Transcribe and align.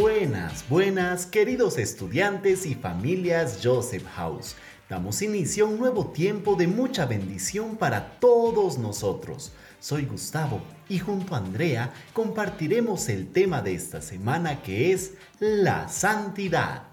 Buenas, 0.00 0.66
buenas, 0.70 1.26
queridos 1.26 1.76
estudiantes 1.76 2.64
y 2.64 2.74
familias 2.74 3.58
Joseph 3.62 4.06
House. 4.16 4.56
Damos 4.88 5.20
inicio 5.20 5.66
a 5.66 5.68
un 5.68 5.78
nuevo 5.78 6.06
tiempo 6.06 6.54
de 6.56 6.66
mucha 6.66 7.04
bendición 7.04 7.76
para 7.76 8.18
todos 8.18 8.78
nosotros. 8.78 9.52
Soy 9.78 10.06
Gustavo 10.06 10.62
y 10.88 11.00
junto 11.00 11.34
a 11.34 11.38
Andrea 11.38 11.92
compartiremos 12.14 13.10
el 13.10 13.30
tema 13.30 13.60
de 13.60 13.74
esta 13.74 14.00
semana 14.00 14.62
que 14.62 14.94
es 14.94 15.12
la 15.38 15.86
santidad. 15.90 16.84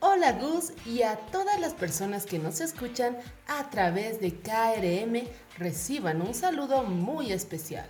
Hola 0.00 0.32
Gus 0.32 0.72
y 0.86 1.02
a 1.02 1.16
todas 1.16 1.60
las 1.60 1.74
personas 1.74 2.24
que 2.24 2.38
nos 2.38 2.62
escuchan 2.62 3.18
a 3.46 3.68
través 3.68 4.22
de 4.22 4.32
KRM 4.32 5.28
reciban 5.58 6.22
un 6.22 6.32
saludo 6.32 6.82
muy 6.82 7.30
especial. 7.30 7.86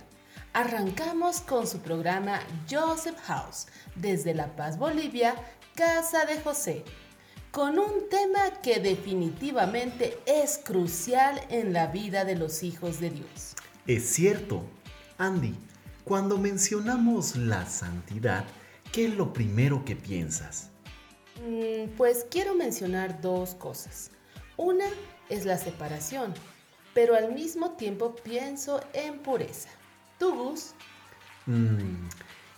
Arrancamos 0.55 1.41
con 1.41 1.65
su 1.65 1.79
programa 1.79 2.39
Joseph 2.69 3.17
House 3.23 3.65
desde 3.95 4.35
La 4.35 4.55
Paz, 4.55 4.77
Bolivia, 4.77 5.33
Casa 5.73 6.25
de 6.25 6.39
José, 6.41 6.83
con 7.49 7.79
un 7.79 8.07
tema 8.07 8.61
que 8.61 8.79
definitivamente 8.79 10.19
es 10.27 10.59
crucial 10.63 11.41
en 11.49 11.73
la 11.73 11.87
vida 11.87 12.23
de 12.23 12.35
los 12.35 12.61
hijos 12.61 12.99
de 12.99 13.09
Dios. 13.09 13.55
Es 13.87 14.07
cierto, 14.07 14.61
Andy, 15.17 15.55
cuando 16.03 16.37
mencionamos 16.37 17.35
la 17.35 17.65
santidad, 17.65 18.45
¿qué 18.91 19.05
es 19.05 19.15
lo 19.15 19.33
primero 19.33 19.83
que 19.83 19.95
piensas? 19.95 20.69
Mm, 21.41 21.95
pues 21.97 22.27
quiero 22.29 22.53
mencionar 22.53 23.21
dos 23.21 23.55
cosas. 23.55 24.11
Una 24.55 24.85
es 25.29 25.45
la 25.45 25.57
separación, 25.57 26.31
pero 26.93 27.15
al 27.15 27.33
mismo 27.33 27.71
tiempo 27.71 28.13
pienso 28.13 28.81
en 28.93 29.17
pureza. 29.17 29.69
¿Tú, 30.17 30.33
Gus? 30.33 30.73
Mm, 31.45 32.07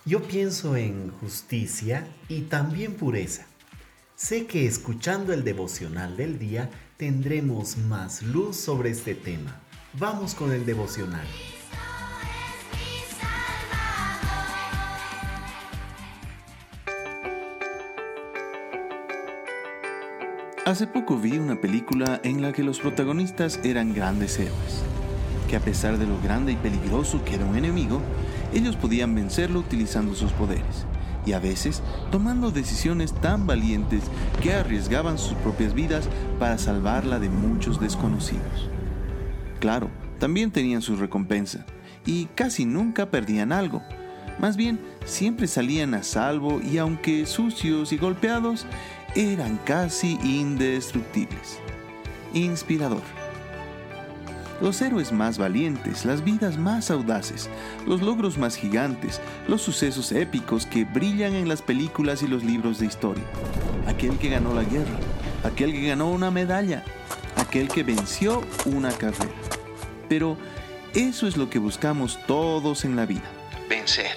yo 0.04 0.22
pienso 0.22 0.76
en 0.76 1.10
justicia 1.20 2.06
y 2.28 2.42
también 2.42 2.94
pureza. 2.94 3.46
Sé 4.14 4.46
que 4.46 4.66
escuchando 4.66 5.32
el 5.32 5.44
devocional 5.44 6.16
del 6.16 6.38
día 6.38 6.70
tendremos 6.96 7.76
más 7.76 8.22
luz 8.22 8.56
sobre 8.56 8.90
este 8.90 9.14
tema. 9.14 9.60
Vamos 9.94 10.34
con 10.34 10.52
el 10.52 10.64
devocional. 10.64 11.26
Hace 20.66 20.88
poco 20.88 21.16
vi 21.16 21.38
una 21.38 21.60
película 21.60 22.20
en 22.24 22.42
la 22.42 22.52
que 22.52 22.64
los 22.64 22.80
protagonistas 22.80 23.60
eran 23.62 23.94
grandes 23.94 24.36
héroes, 24.40 24.82
que 25.46 25.56
a 25.56 25.60
pesar 25.60 25.98
de 25.98 26.06
lo 26.06 26.20
grande 26.20 26.52
y 26.52 26.56
peligroso 26.56 27.24
que 27.24 27.34
era 27.34 27.44
un 27.44 27.56
enemigo, 27.56 28.00
ellos 28.52 28.76
podían 28.76 29.14
vencerlo 29.14 29.60
utilizando 29.60 30.14
sus 30.14 30.32
poderes 30.32 30.86
y 31.26 31.32
a 31.32 31.40
veces 31.40 31.82
tomando 32.10 32.50
decisiones 32.50 33.12
tan 33.12 33.46
valientes 33.46 34.04
que 34.42 34.54
arriesgaban 34.54 35.18
sus 35.18 35.34
propias 35.34 35.74
vidas 35.74 36.08
para 36.38 36.56
salvarla 36.56 37.18
de 37.18 37.28
muchos 37.28 37.80
desconocidos. 37.80 38.70
Claro, 39.58 39.90
también 40.18 40.52
tenían 40.52 40.82
su 40.82 40.96
recompensa 40.96 41.66
y 42.04 42.26
casi 42.26 42.64
nunca 42.64 43.10
perdían 43.10 43.52
algo. 43.52 43.82
Más 44.38 44.56
bien, 44.56 44.78
siempre 45.04 45.46
salían 45.46 45.94
a 45.94 46.02
salvo 46.02 46.60
y 46.60 46.78
aunque 46.78 47.26
sucios 47.26 47.92
y 47.92 47.96
golpeados, 47.96 48.66
eran 49.14 49.58
casi 49.64 50.18
indestructibles. 50.22 51.58
Inspirador 52.34 53.02
los 54.60 54.80
héroes 54.80 55.12
más 55.12 55.38
valientes, 55.38 56.04
las 56.04 56.24
vidas 56.24 56.56
más 56.56 56.90
audaces, 56.90 57.48
los 57.86 58.02
logros 58.02 58.38
más 58.38 58.56
gigantes, 58.56 59.20
los 59.48 59.62
sucesos 59.62 60.12
épicos 60.12 60.66
que 60.66 60.84
brillan 60.84 61.34
en 61.34 61.48
las 61.48 61.62
películas 61.62 62.22
y 62.22 62.28
los 62.28 62.42
libros 62.42 62.78
de 62.78 62.86
historia. 62.86 63.24
Aquel 63.86 64.18
que 64.18 64.30
ganó 64.30 64.54
la 64.54 64.64
guerra, 64.64 64.98
aquel 65.44 65.72
que 65.72 65.88
ganó 65.88 66.10
una 66.10 66.30
medalla, 66.30 66.84
aquel 67.36 67.68
que 67.68 67.82
venció 67.82 68.42
una 68.64 68.90
carrera. 68.92 69.34
Pero 70.08 70.36
eso 70.94 71.26
es 71.26 71.36
lo 71.36 71.50
que 71.50 71.58
buscamos 71.58 72.18
todos 72.26 72.84
en 72.84 72.96
la 72.96 73.06
vida, 73.06 73.28
vencer. 73.68 74.16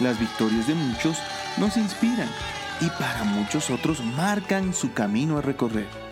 Las 0.00 0.18
victorias 0.18 0.66
de 0.66 0.74
muchos 0.74 1.18
nos 1.58 1.76
inspiran 1.76 2.28
y 2.80 2.88
para 2.90 3.24
muchos 3.24 3.70
otros 3.70 4.04
marcan 4.04 4.74
su 4.74 4.92
camino 4.92 5.38
a 5.38 5.42
recorrer. 5.42 6.05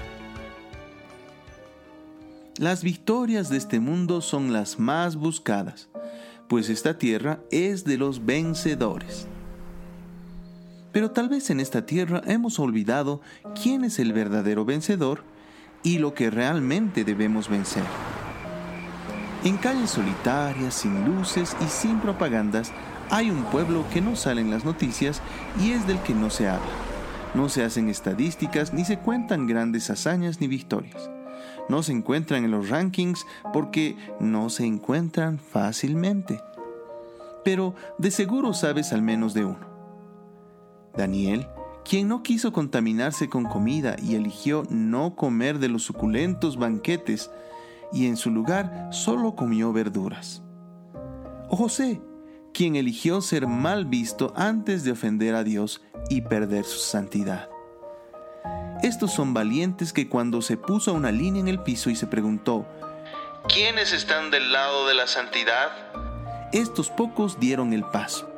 Las 2.58 2.84
victorias 2.84 3.48
de 3.48 3.56
este 3.56 3.80
mundo 3.80 4.20
son 4.20 4.52
las 4.52 4.78
más 4.78 5.16
buscadas, 5.16 5.88
pues 6.46 6.68
esta 6.68 6.98
tierra 6.98 7.40
es 7.50 7.84
de 7.84 7.98
los 7.98 8.24
vencedores. 8.24 9.26
Pero 10.92 11.10
tal 11.10 11.28
vez 11.28 11.50
en 11.50 11.58
esta 11.58 11.84
tierra 11.84 12.22
hemos 12.26 12.60
olvidado 12.60 13.20
quién 13.60 13.82
es 13.82 13.98
el 13.98 14.12
verdadero 14.12 14.64
vencedor 14.64 15.24
y 15.82 15.98
lo 15.98 16.14
que 16.14 16.30
realmente 16.30 17.02
debemos 17.02 17.48
vencer. 17.48 17.82
En 19.42 19.56
calles 19.56 19.90
solitarias, 19.90 20.74
sin 20.74 21.04
luces 21.06 21.56
y 21.60 21.68
sin 21.68 21.98
propagandas, 21.98 22.70
hay 23.10 23.32
un 23.32 23.42
pueblo 23.46 23.84
que 23.92 24.00
no 24.00 24.14
sale 24.14 24.42
en 24.42 24.52
las 24.52 24.64
noticias 24.64 25.20
y 25.60 25.72
es 25.72 25.88
del 25.88 25.98
que 26.02 26.14
no 26.14 26.30
se 26.30 26.48
habla. 26.48 26.70
No 27.34 27.48
se 27.48 27.64
hacen 27.64 27.88
estadísticas 27.88 28.72
ni 28.72 28.84
se 28.84 29.00
cuentan 29.00 29.48
grandes 29.48 29.90
hazañas 29.90 30.40
ni 30.40 30.46
victorias 30.46 31.10
no 31.68 31.82
se 31.82 31.92
encuentran 31.92 32.44
en 32.44 32.50
los 32.50 32.68
rankings 32.68 33.26
porque 33.52 33.96
no 34.20 34.50
se 34.50 34.64
encuentran 34.64 35.38
fácilmente. 35.38 36.40
Pero 37.44 37.74
de 37.98 38.10
seguro 38.10 38.54
sabes 38.54 38.92
al 38.92 39.02
menos 39.02 39.34
de 39.34 39.44
uno. 39.44 39.66
Daniel, 40.96 41.48
quien 41.84 42.08
no 42.08 42.22
quiso 42.22 42.52
contaminarse 42.52 43.28
con 43.28 43.44
comida 43.44 43.96
y 44.02 44.14
eligió 44.14 44.62
no 44.70 45.14
comer 45.14 45.58
de 45.58 45.68
los 45.68 45.82
suculentos 45.82 46.56
banquetes, 46.56 47.30
y 47.92 48.06
en 48.06 48.16
su 48.16 48.30
lugar 48.30 48.88
solo 48.90 49.36
comió 49.36 49.72
verduras. 49.72 50.42
O 51.48 51.56
José, 51.56 52.00
quien 52.52 52.76
eligió 52.76 53.20
ser 53.20 53.46
mal 53.46 53.84
visto 53.84 54.32
antes 54.36 54.82
de 54.84 54.92
ofender 54.92 55.34
a 55.34 55.44
Dios 55.44 55.82
y 56.08 56.22
perder 56.22 56.64
su 56.64 56.78
santidad. 56.78 57.48
Estos 58.82 59.12
son 59.12 59.32
valientes 59.32 59.92
que 59.92 60.08
cuando 60.08 60.42
se 60.42 60.56
puso 60.56 60.92
una 60.92 61.10
línea 61.10 61.40
en 61.40 61.48
el 61.48 61.60
piso 61.60 61.90
y 61.90 61.96
se 61.96 62.06
preguntó, 62.06 62.66
¿quiénes 63.48 63.92
están 63.92 64.30
del 64.30 64.52
lado 64.52 64.86
de 64.86 64.94
la 64.94 65.06
santidad? 65.06 65.70
Estos 66.52 66.90
pocos 66.90 67.40
dieron 67.40 67.72
el 67.72 67.84
paso. 67.84 68.30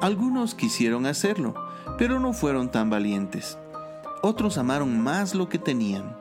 Algunos 0.00 0.54
quisieron 0.54 1.04
hacerlo, 1.06 1.54
pero 1.98 2.20
no 2.20 2.32
fueron 2.32 2.70
tan 2.70 2.88
valientes. 2.88 3.58
Otros 4.22 4.56
amaron 4.56 4.98
más 5.00 5.34
lo 5.34 5.48
que 5.48 5.58
tenían. 5.58 6.16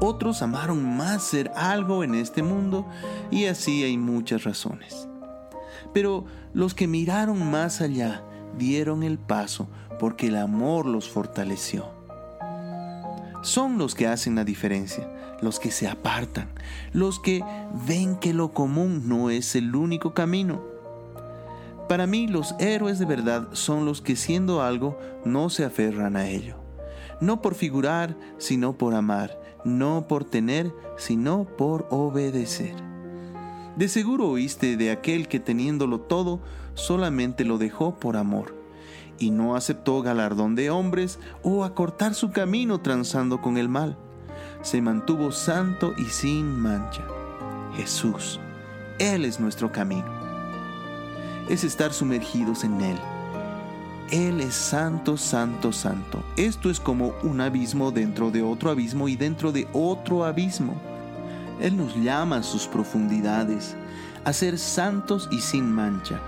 Otros 0.00 0.40
amaron 0.40 0.96
más 0.96 1.22
ser 1.22 1.50
algo 1.56 2.02
en 2.02 2.14
este 2.14 2.42
mundo 2.42 2.88
y 3.30 3.44
así 3.44 3.84
hay 3.84 3.98
muchas 3.98 4.44
razones. 4.44 5.06
Pero 5.92 6.24
los 6.54 6.74
que 6.74 6.86
miraron 6.86 7.50
más 7.50 7.82
allá 7.82 8.24
dieron 8.56 9.02
el 9.02 9.18
paso 9.18 9.68
porque 9.98 10.28
el 10.28 10.36
amor 10.36 10.86
los 10.86 11.10
fortaleció 11.10 11.99
son 13.42 13.78
los 13.78 13.94
que 13.94 14.06
hacen 14.06 14.34
la 14.34 14.44
diferencia, 14.44 15.10
los 15.40 15.58
que 15.58 15.70
se 15.70 15.88
apartan, 15.88 16.48
los 16.92 17.18
que 17.18 17.42
ven 17.86 18.16
que 18.16 18.34
lo 18.34 18.52
común 18.52 19.08
no 19.08 19.30
es 19.30 19.56
el 19.56 19.74
único 19.74 20.14
camino. 20.14 20.62
Para 21.88 22.06
mí 22.06 22.28
los 22.28 22.54
héroes 22.58 22.98
de 22.98 23.06
verdad 23.06 23.48
son 23.52 23.84
los 23.84 24.00
que 24.00 24.16
siendo 24.16 24.62
algo 24.62 24.98
no 25.24 25.50
se 25.50 25.64
aferran 25.64 26.16
a 26.16 26.28
ello. 26.28 26.56
No 27.20 27.42
por 27.42 27.54
figurar, 27.54 28.16
sino 28.38 28.74
por 28.74 28.94
amar, 28.94 29.38
no 29.64 30.06
por 30.06 30.24
tener, 30.24 30.72
sino 30.96 31.44
por 31.44 31.86
obedecer. 31.90 32.74
De 33.76 33.88
seguro 33.88 34.28
oíste 34.28 34.76
de 34.76 34.90
aquel 34.90 35.28
que 35.28 35.40
teniéndolo 35.40 36.00
todo, 36.00 36.40
solamente 36.74 37.44
lo 37.44 37.58
dejó 37.58 37.98
por 37.98 38.16
amor 38.16 38.59
y 39.20 39.30
no 39.30 39.54
aceptó 39.54 40.02
galardón 40.02 40.56
de 40.56 40.70
hombres 40.70 41.20
o 41.44 41.62
acortar 41.62 42.14
su 42.14 42.32
camino 42.32 42.80
transando 42.80 43.40
con 43.40 43.56
el 43.58 43.68
mal. 43.68 43.96
Se 44.62 44.82
mantuvo 44.82 45.30
santo 45.30 45.94
y 45.96 46.06
sin 46.06 46.58
mancha. 46.58 47.04
Jesús, 47.76 48.40
Él 48.98 49.24
es 49.24 49.38
nuestro 49.38 49.70
camino. 49.70 50.10
Es 51.48 51.62
estar 51.62 51.92
sumergidos 51.92 52.64
en 52.64 52.80
Él. 52.80 52.98
Él 54.10 54.40
es 54.40 54.54
santo, 54.54 55.16
santo, 55.16 55.72
santo. 55.72 56.24
Esto 56.36 56.68
es 56.68 56.80
como 56.80 57.14
un 57.22 57.40
abismo 57.40 57.92
dentro 57.92 58.32
de 58.32 58.42
otro 58.42 58.70
abismo 58.70 59.06
y 59.06 59.14
dentro 59.14 59.52
de 59.52 59.68
otro 59.72 60.24
abismo. 60.24 60.74
Él 61.60 61.76
nos 61.76 61.94
llama 61.96 62.38
a 62.38 62.42
sus 62.42 62.66
profundidades, 62.66 63.76
a 64.24 64.32
ser 64.32 64.58
santos 64.58 65.28
y 65.30 65.40
sin 65.40 65.70
mancha. 65.70 66.18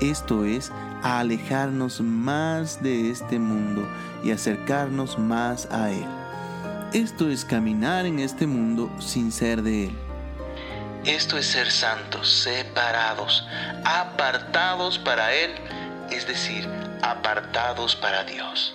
Esto 0.00 0.44
es, 0.44 0.72
a 1.02 1.20
alejarnos 1.20 2.00
más 2.00 2.82
de 2.82 3.10
este 3.10 3.38
mundo 3.38 3.86
y 4.24 4.30
acercarnos 4.30 5.18
más 5.18 5.66
a 5.70 5.90
Él. 5.90 6.06
Esto 6.92 7.30
es 7.30 7.44
caminar 7.44 8.06
en 8.06 8.18
este 8.18 8.46
mundo 8.46 8.90
sin 8.98 9.30
ser 9.30 9.62
de 9.62 9.84
Él. 9.84 9.90
Esto 11.04 11.38
es 11.38 11.46
ser 11.46 11.70
santos, 11.70 12.30
separados, 12.30 13.46
apartados 13.84 14.98
para 14.98 15.34
Él, 15.34 15.50
es 16.10 16.26
decir, 16.26 16.68
apartados 17.02 17.94
para 17.94 18.24
Dios. 18.24 18.74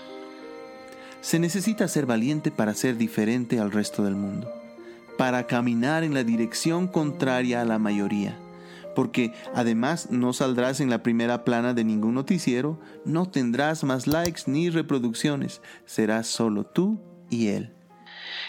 Se 1.22 1.40
necesita 1.40 1.88
ser 1.88 2.06
valiente 2.06 2.52
para 2.52 2.74
ser 2.76 2.98
diferente 2.98 3.60
al 3.60 3.72
resto 3.72 4.04
del 4.04 4.16
mundo, 4.16 4.52
para 5.18 5.48
caminar 5.48 6.04
en 6.04 6.14
la 6.14 6.24
dirección 6.24 6.88
contraria 6.88 7.62
a 7.62 7.66
la 7.66 7.80
mayoría, 7.80 8.38
porque 8.96 9.34
además 9.54 10.10
no 10.10 10.34
saldrás 10.34 10.80
en 10.80 10.90
la 10.90 11.04
primera 11.04 11.44
plana 11.44 11.74
de 11.74 11.84
ningún 11.84 12.16
noticiero, 12.16 12.80
no 13.06 13.30
tendrás 13.30 13.84
más 13.84 14.08
likes 14.08 14.44
ni 14.48 14.70
reproducciones, 14.70 15.62
serás 15.86 16.28
solo 16.28 16.66
tú 16.66 17.00
y 17.30 17.50
Él. 17.50 17.74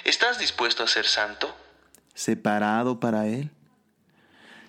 ¿Estás 0.05 0.39
dispuesto 0.39 0.83
a 0.83 0.87
ser 0.87 1.05
santo? 1.05 1.55
¿Separado 2.15 2.99
para 3.01 3.27
Él? 3.27 3.51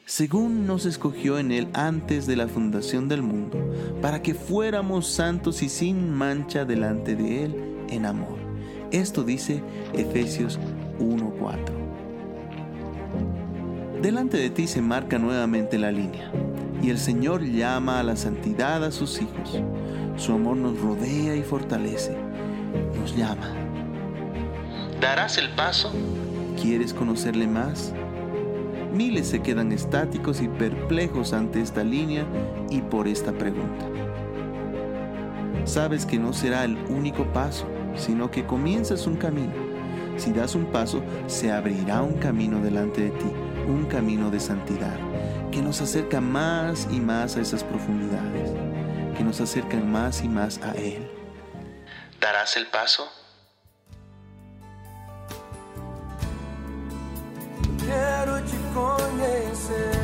según 0.07 0.65
nos 0.65 0.85
escogió 0.85 1.37
en 1.37 1.51
Él 1.51 1.67
antes 1.73 2.25
de 2.27 2.37
la 2.37 2.47
fundación 2.47 3.09
del 3.09 3.21
mundo, 3.21 3.59
para 4.01 4.21
que 4.21 4.33
fuéramos 4.33 5.05
santos 5.05 5.61
y 5.61 5.67
sin 5.67 6.13
mancha 6.13 6.63
delante 6.63 7.15
de 7.15 7.43
Él 7.43 7.85
en 7.89 8.05
amor. 8.05 8.39
Esto 8.91 9.23
dice 9.23 9.61
Efesios 9.93 10.59
1:4. 10.99 11.86
Delante 14.01 14.37
de 14.37 14.51
ti 14.51 14.67
se 14.67 14.79
marca 14.79 15.17
nuevamente 15.17 15.79
la 15.79 15.91
línea, 15.91 16.31
y 16.83 16.91
el 16.91 16.99
Señor 16.99 17.43
llama 17.43 17.99
a 17.99 18.03
la 18.03 18.15
santidad 18.15 18.83
a 18.83 18.91
sus 18.91 19.19
hijos. 19.19 19.59
Su 20.17 20.33
amor 20.33 20.57
nos 20.57 20.79
rodea 20.79 21.35
y 21.35 21.41
fortalece, 21.41 22.15
nos 22.95 23.17
llama. 23.17 23.55
¿Darás 25.01 25.39
el 25.39 25.49
paso? 25.55 25.91
¿Quieres 26.61 26.93
conocerle 26.93 27.47
más? 27.47 27.91
Miles 28.93 29.29
se 29.29 29.41
quedan 29.41 29.71
estáticos 29.71 30.41
y 30.41 30.47
perplejos 30.47 31.33
ante 31.33 31.61
esta 31.61 31.83
línea 31.83 32.23
y 32.69 32.81
por 32.81 33.07
esta 33.07 33.31
pregunta. 33.31 33.85
Sabes 35.65 36.05
que 36.05 36.19
no 36.19 36.33
será 36.33 36.65
el 36.65 36.77
único 36.89 37.25
paso, 37.33 37.65
sino 37.95 38.29
que 38.29 38.45
comienzas 38.45 39.07
un 39.07 39.15
camino. 39.15 39.53
Si 40.17 40.31
das 40.31 40.53
un 40.53 40.65
paso, 40.65 41.01
se 41.25 41.51
abrirá 41.51 42.03
un 42.03 42.13
camino 42.13 42.59
delante 42.59 43.01
de 43.01 43.09
ti, 43.09 43.31
un 43.67 43.85
camino 43.85 44.31
de 44.31 44.39
santidad, 44.39 44.97
que 45.51 45.61
nos 45.61 45.81
acerca 45.81 46.21
más 46.21 46.87
y 46.91 46.99
más 46.99 47.37
a 47.37 47.41
esas 47.41 47.63
profundidades, 47.63 48.51
que 49.15 49.23
nos 49.23 49.41
acercan 49.41 49.91
más 49.91 50.23
y 50.23 50.29
más 50.29 50.59
a 50.59 50.71
Él. 50.71 51.09
¿Darás 52.19 52.57
el 52.57 52.67
paso? 52.67 53.07
quero 57.87 58.43
te 58.43 59.96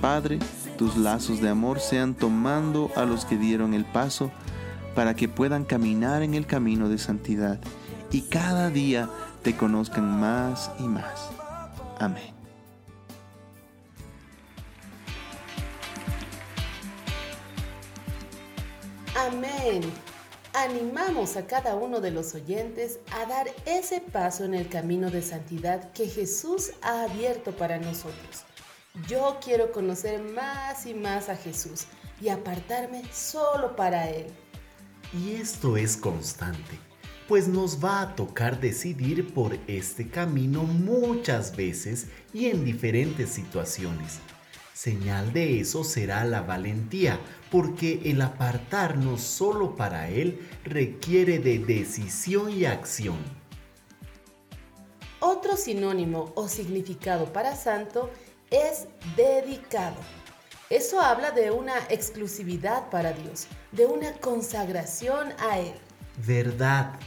Padre, 0.00 0.38
tus 0.78 0.96
lazos 0.96 1.40
de 1.40 1.48
amor 1.48 1.80
sean 1.80 2.14
tomando 2.14 2.90
a 2.94 3.04
los 3.04 3.24
que 3.24 3.38
dieron 3.38 3.74
el 3.74 3.84
paso 3.84 4.30
para 4.94 5.14
que 5.14 5.28
puedan 5.28 5.64
caminar 5.64 6.22
en 6.22 6.34
el 6.34 6.46
camino 6.46 6.88
de 6.88 6.98
santidad 6.98 7.58
y 8.12 8.20
cada 8.20 8.70
día 8.70 9.08
te 9.42 9.56
conozcan 9.56 10.20
más 10.20 10.70
y 10.78 10.84
más. 10.84 11.30
Amén. 11.98 12.33
Amén. 19.16 19.80
Animamos 20.54 21.36
a 21.36 21.46
cada 21.46 21.76
uno 21.76 22.00
de 22.00 22.10
los 22.10 22.34
oyentes 22.34 22.98
a 23.12 23.26
dar 23.26 23.46
ese 23.64 24.00
paso 24.00 24.44
en 24.44 24.54
el 24.54 24.68
camino 24.68 25.08
de 25.08 25.22
santidad 25.22 25.92
que 25.92 26.08
Jesús 26.08 26.72
ha 26.82 27.04
abierto 27.04 27.52
para 27.52 27.78
nosotros. 27.78 28.44
Yo 29.08 29.38
quiero 29.42 29.70
conocer 29.70 30.20
más 30.20 30.86
y 30.86 30.94
más 30.94 31.28
a 31.28 31.36
Jesús 31.36 31.84
y 32.20 32.28
apartarme 32.28 33.02
solo 33.12 33.76
para 33.76 34.10
Él. 34.10 34.26
Y 35.12 35.34
esto 35.34 35.76
es 35.76 35.96
constante, 35.96 36.78
pues 37.28 37.46
nos 37.46 37.84
va 37.84 38.00
a 38.00 38.16
tocar 38.16 38.58
decidir 38.58 39.32
por 39.32 39.56
este 39.68 40.08
camino 40.08 40.64
muchas 40.64 41.54
veces 41.54 42.06
y 42.32 42.46
en 42.46 42.64
diferentes 42.64 43.30
situaciones. 43.30 44.18
Señal 44.74 45.32
de 45.32 45.60
eso 45.60 45.84
será 45.84 46.24
la 46.24 46.42
valentía, 46.42 47.20
porque 47.48 48.00
el 48.06 48.20
apartarnos 48.20 49.20
solo 49.20 49.76
para 49.76 50.08
Él 50.08 50.40
requiere 50.64 51.38
de 51.38 51.60
decisión 51.60 52.50
y 52.50 52.64
acción. 52.64 53.18
Otro 55.20 55.56
sinónimo 55.56 56.32
o 56.34 56.48
significado 56.48 57.32
para 57.32 57.54
santo 57.54 58.10
es 58.50 58.88
dedicado. 59.16 59.96
Eso 60.68 61.00
habla 61.00 61.30
de 61.30 61.52
una 61.52 61.78
exclusividad 61.88 62.90
para 62.90 63.12
Dios, 63.12 63.46
de 63.70 63.86
una 63.86 64.12
consagración 64.14 65.28
a 65.38 65.60
Él. 65.60 65.74
¿Verdad? 66.26 66.98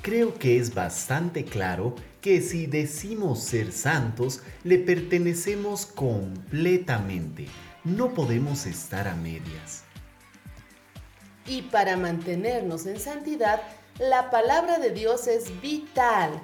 Creo 0.00 0.32
que 0.38 0.58
es 0.58 0.74
bastante 0.74 1.44
claro 1.44 1.94
que 2.20 2.40
si 2.42 2.66
decimos 2.66 3.40
ser 3.40 3.72
santos, 3.72 4.42
le 4.64 4.78
pertenecemos 4.78 5.86
completamente. 5.86 7.46
No 7.84 8.12
podemos 8.12 8.66
estar 8.66 9.08
a 9.08 9.14
medias. 9.14 9.84
Y 11.46 11.62
para 11.62 11.96
mantenernos 11.96 12.86
en 12.86 13.00
santidad, 13.00 13.62
la 13.98 14.30
palabra 14.30 14.78
de 14.78 14.90
Dios 14.90 15.26
es 15.26 15.60
vital. 15.60 16.40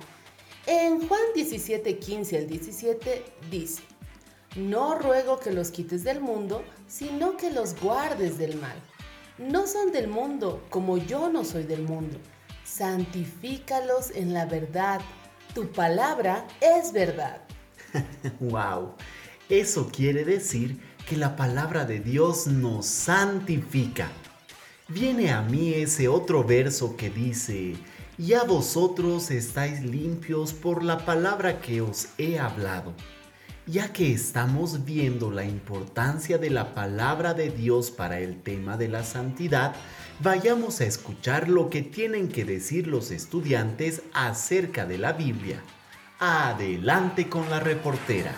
En 0.66 1.06
Juan 1.06 1.20
17, 1.34 1.98
15 1.98 2.38
al 2.38 2.46
17 2.48 3.24
dice, 3.50 3.82
No 4.56 4.98
ruego 4.98 5.38
que 5.38 5.52
los 5.52 5.70
quites 5.70 6.02
del 6.02 6.20
mundo, 6.20 6.64
sino 6.88 7.36
que 7.36 7.50
los 7.50 7.78
guardes 7.80 8.38
del 8.38 8.56
mal. 8.56 8.76
No 9.38 9.66
son 9.66 9.92
del 9.92 10.08
mundo, 10.08 10.64
como 10.70 10.96
yo 10.96 11.28
no 11.28 11.44
soy 11.44 11.64
del 11.64 11.82
mundo. 11.82 12.18
Santifícalos 12.64 14.10
en 14.12 14.32
la 14.32 14.46
verdad. 14.46 15.00
Tu 15.56 15.72
palabra 15.72 16.46
es 16.60 16.92
verdad. 16.92 17.40
¡Wow! 18.40 18.92
Eso 19.48 19.88
quiere 19.90 20.22
decir 20.22 20.78
que 21.08 21.16
la 21.16 21.34
palabra 21.34 21.86
de 21.86 21.98
Dios 21.98 22.46
nos 22.46 22.84
santifica. 22.84 24.10
Viene 24.86 25.32
a 25.32 25.40
mí 25.40 25.72
ese 25.72 26.08
otro 26.08 26.44
verso 26.44 26.94
que 26.94 27.08
dice, 27.08 27.74
ya 28.18 28.44
vosotros 28.44 29.30
estáis 29.30 29.80
limpios 29.80 30.52
por 30.52 30.82
la 30.82 31.06
palabra 31.06 31.58
que 31.62 31.80
os 31.80 32.08
he 32.18 32.38
hablado. 32.38 32.92
Ya 33.64 33.94
que 33.94 34.12
estamos 34.12 34.84
viendo 34.84 35.30
la 35.30 35.46
importancia 35.46 36.36
de 36.36 36.50
la 36.50 36.74
palabra 36.74 37.32
de 37.32 37.48
Dios 37.48 37.90
para 37.90 38.20
el 38.20 38.42
tema 38.42 38.76
de 38.76 38.88
la 38.88 39.04
santidad, 39.04 39.74
vayamos 40.22 40.80
a 40.80 40.84
escuchar 40.84 41.48
lo 41.48 41.68
que 41.68 41.82
tienen 41.82 42.28
que 42.28 42.44
decir 42.44 42.86
los 42.86 43.10
estudiantes 43.10 44.02
acerca 44.14 44.86
de 44.86 44.98
la 44.98 45.12
Biblia. 45.12 45.62
Adelante 46.18 47.28
con 47.28 47.48
la 47.50 47.60
reportera. 47.60 48.32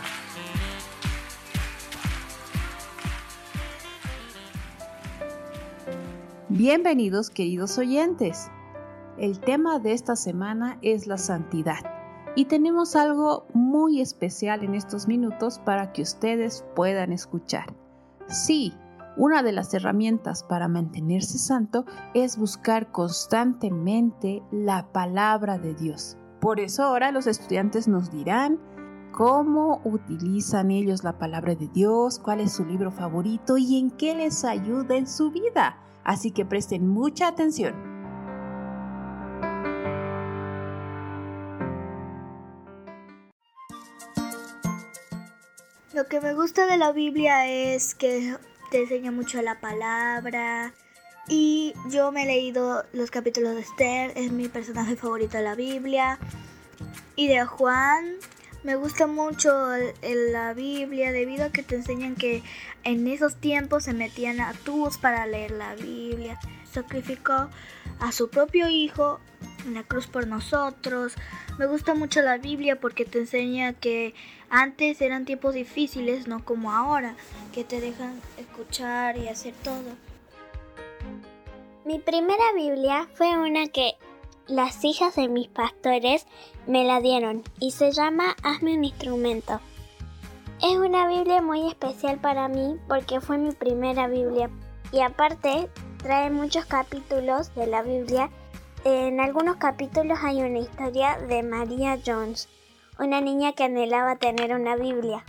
Bienvenidos 6.49 7.31
queridos 7.31 7.79
oyentes. 7.79 8.51
El 9.17 9.39
tema 9.39 9.79
de 9.79 9.93
esta 9.93 10.17
semana 10.17 10.79
es 10.83 11.07
la 11.07 11.19
santidad. 11.19 11.79
Y 12.35 12.47
tenemos 12.47 12.97
algo 12.97 13.47
muy 13.53 14.01
especial 14.01 14.65
en 14.65 14.75
estos 14.75 15.09
minutos 15.09 15.59
para 15.59 15.93
que 15.93 16.03
ustedes 16.03 16.65
puedan 16.75 17.13
escuchar. 17.13 17.75
Sí, 18.29 18.75
una 19.19 19.43
de 19.43 19.51
las 19.51 19.75
herramientas 19.75 20.45
para 20.45 20.69
mantenerse 20.69 21.39
santo 21.39 21.85
es 22.15 22.39
buscar 22.39 22.93
constantemente 22.93 24.45
la 24.53 24.93
palabra 24.93 25.59
de 25.59 25.75
Dios. 25.75 26.17
Por 26.41 26.61
eso 26.61 26.85
ahora 26.85 27.11
los 27.11 27.27
estudiantes 27.27 27.89
nos 27.89 28.13
dirán 28.13 28.61
cómo 29.11 29.81
utilizan 29.85 30.71
ellos 30.71 31.03
la 31.03 31.19
palabra 31.19 31.57
de 31.57 31.67
Dios, 31.67 32.21
cuál 32.21 32.41
es 32.41 32.53
su 32.53 32.65
libro 32.65 32.93
favorito 32.93 33.59
y 33.59 33.81
en 33.81 33.91
qué 33.91 34.15
les 34.15 34.45
ayuda 34.45 34.97
en 34.97 35.09
su 35.09 35.33
vida. 35.33 35.79
Así 36.05 36.31
que 36.31 36.47
presten 36.47 36.87
mucha 36.87 37.27
atención. 37.27 37.75
Lo 45.93 46.07
que 46.07 46.21
me 46.21 46.35
gusta 46.35 46.67
de 46.67 46.77
la 46.77 46.93
Biblia 46.93 47.49
es 47.49 47.97
que 47.97 48.37
te 48.71 48.83
enseña 48.83 49.11
mucho 49.11 49.41
la 49.43 49.61
palabra. 49.61 50.73
Y 51.29 51.75
yo 51.91 52.11
me 52.11 52.23
he 52.23 52.27
leído 52.27 52.85
los 52.93 53.11
capítulos 53.11 53.55
de 53.55 53.61
Esther, 53.61 54.13
es 54.17 54.33
mi 54.33 54.49
personaje 54.49 54.97
favorito 54.97 55.37
de 55.37 55.45
la 55.45 55.55
Biblia. 55.55 56.19
Y 57.17 57.29
de 57.29 57.45
Juan, 57.45 58.15
me 58.65 58.77
gusta 58.77 59.07
mucho 59.07 59.75
el- 59.75 60.33
la 60.33 60.55
Biblia 60.55 61.13
debido 61.13 61.45
a 61.47 61.51
que 61.51 61.63
te 61.63 61.75
enseñan 61.77 62.15
que 62.15 62.43
en 62.85 63.07
esos 63.09 63.37
tiempos 63.37 63.85
se 63.85 63.93
metían 63.93 64.41
a 64.41 64.53
tubos 64.53 64.99
para 64.99 65.27
leer 65.27 65.51
la 65.51 65.75
Biblia. 65.75 66.39
Sacrificó 66.79 67.49
a 67.99 68.13
su 68.13 68.31
propio 68.31 68.69
hijo 68.69 69.19
en 69.67 69.75
la 69.75 69.83
cruz 69.83 70.07
por 70.07 70.29
nosotros. 70.29 71.15
Me 71.59 71.67
gusta 71.67 71.95
mucho 71.95 72.23
la 72.23 72.39
Biblia 72.39 72.79
porque 72.79 73.05
te 73.05 73.19
enseña 73.19 73.73
que 73.73 74.15
antes 74.49 75.01
eran 75.01 75.25
tiempos 75.25 75.55
difíciles, 75.55 76.29
no 76.29 76.45
como 76.45 76.71
ahora, 76.73 77.17
que 77.53 77.65
te 77.65 77.81
dejan 77.81 78.21
escuchar 78.37 79.19
y 79.19 79.27
hacer 79.27 79.55
todo. 79.65 79.97
Mi 81.85 81.99
primera 81.99 82.45
Biblia 82.55 83.09
fue 83.15 83.37
una 83.37 83.67
que 83.67 83.95
las 84.47 84.85
hijas 84.85 85.17
de 85.17 85.27
mis 85.27 85.49
pastores 85.49 86.27
me 86.69 86.85
la 86.85 87.01
dieron 87.01 87.43
y 87.59 87.73
se 87.73 87.91
llama 87.91 88.37
Hazme 88.45 88.77
un 88.77 88.85
instrumento. 88.85 89.61
Es 90.63 90.77
una 90.77 91.09
Biblia 91.09 91.43
muy 91.43 91.67
especial 91.67 92.21
para 92.21 92.47
mí 92.47 92.77
porque 92.87 93.21
fue 93.21 93.37
mi 93.37 93.51
primera 93.51 94.07
Biblia 94.07 94.49
y 94.93 95.01
aparte 95.01 95.69
trae 95.99 96.31
muchos 96.31 96.65
capítulos 96.67 97.55
de 97.55 97.67
la 97.67 97.83
Biblia. 97.83 98.31
En 98.85 99.21
algunos 99.21 99.57
capítulos 99.57 100.19
hay 100.23 100.43
una 100.43 100.61
historia 100.61 101.19
de 101.19 101.43
María 101.43 101.99
Jones, 102.05 102.49
una 102.99 103.21
niña 103.21 103.53
que 103.53 103.65
anhelaba 103.65 104.17
tener 104.17 104.55
una 104.55 104.77
Biblia. 104.77 105.25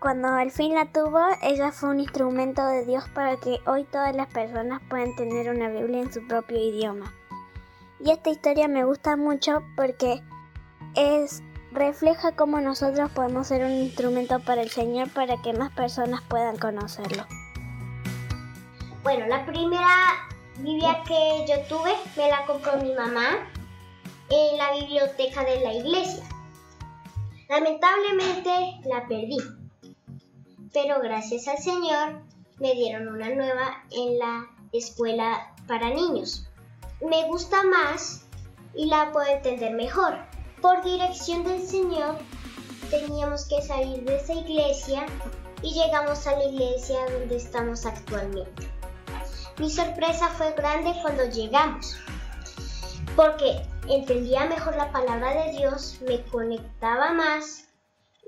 Cuando 0.00 0.28
al 0.28 0.50
fin 0.50 0.74
la 0.74 0.86
tuvo, 0.86 1.20
ella 1.42 1.72
fue 1.72 1.90
un 1.90 2.00
instrumento 2.00 2.64
de 2.66 2.84
Dios 2.84 3.04
para 3.14 3.36
que 3.36 3.58
hoy 3.66 3.84
todas 3.84 4.14
las 4.14 4.28
personas 4.28 4.80
puedan 4.88 5.14
tener 5.16 5.50
una 5.50 5.68
Biblia 5.68 6.00
en 6.00 6.12
su 6.12 6.26
propio 6.26 6.58
idioma. 6.58 7.12
Y 8.00 8.10
esta 8.10 8.30
historia 8.30 8.68
me 8.68 8.84
gusta 8.84 9.16
mucho 9.16 9.62
porque 9.74 10.22
es 10.94 11.42
refleja 11.72 12.32
cómo 12.32 12.60
nosotros 12.60 13.10
podemos 13.10 13.46
ser 13.48 13.64
un 13.64 13.72
instrumento 13.72 14.40
para 14.40 14.62
el 14.62 14.70
Señor 14.70 15.10
para 15.10 15.40
que 15.42 15.52
más 15.52 15.72
personas 15.72 16.22
puedan 16.22 16.58
conocerlo. 16.58 17.24
Bueno, 19.06 19.28
la 19.28 19.46
primera 19.46 20.26
Biblia 20.58 21.04
que 21.06 21.44
yo 21.46 21.60
tuve 21.68 21.94
me 22.16 22.28
la 22.28 22.44
compró 22.44 22.76
mi 22.78 22.92
mamá 22.92 23.38
en 24.30 24.58
la 24.58 24.72
biblioteca 24.72 25.44
de 25.44 25.60
la 25.60 25.74
iglesia. 25.74 26.24
Lamentablemente 27.48 28.80
la 28.84 29.06
perdí, 29.06 29.38
pero 30.72 30.98
gracias 31.00 31.46
al 31.46 31.58
Señor 31.58 32.20
me 32.58 32.74
dieron 32.74 33.06
una 33.06 33.30
nueva 33.30 33.84
en 33.92 34.18
la 34.18 34.50
escuela 34.72 35.54
para 35.68 35.90
niños. 35.90 36.48
Me 37.00 37.28
gusta 37.28 37.62
más 37.62 38.26
y 38.74 38.86
la 38.86 39.12
puedo 39.12 39.28
entender 39.30 39.72
mejor. 39.72 40.18
Por 40.60 40.82
dirección 40.82 41.44
del 41.44 41.64
Señor 41.64 42.18
teníamos 42.90 43.48
que 43.48 43.62
salir 43.62 44.02
de 44.02 44.16
esa 44.16 44.34
iglesia 44.34 45.06
y 45.62 45.74
llegamos 45.74 46.26
a 46.26 46.36
la 46.36 46.46
iglesia 46.46 46.98
donde 47.08 47.36
estamos 47.36 47.86
actualmente. 47.86 48.75
Mi 49.58 49.70
sorpresa 49.70 50.28
fue 50.28 50.52
grande 50.52 50.92
cuando 51.00 51.24
llegamos, 51.30 51.96
porque 53.14 53.62
entendía 53.88 54.44
mejor 54.44 54.76
la 54.76 54.92
palabra 54.92 55.32
de 55.44 55.52
Dios, 55.52 55.98
me 56.06 56.22
conectaba 56.24 57.12
más 57.14 57.64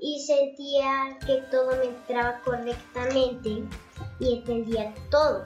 y 0.01 0.21
sentía 0.21 1.19
que 1.25 1.43
todo 1.51 1.75
me 1.77 1.85
entraba 1.85 2.39
correctamente 2.43 3.63
y 4.19 4.37
entendía 4.37 4.91
todo. 5.11 5.45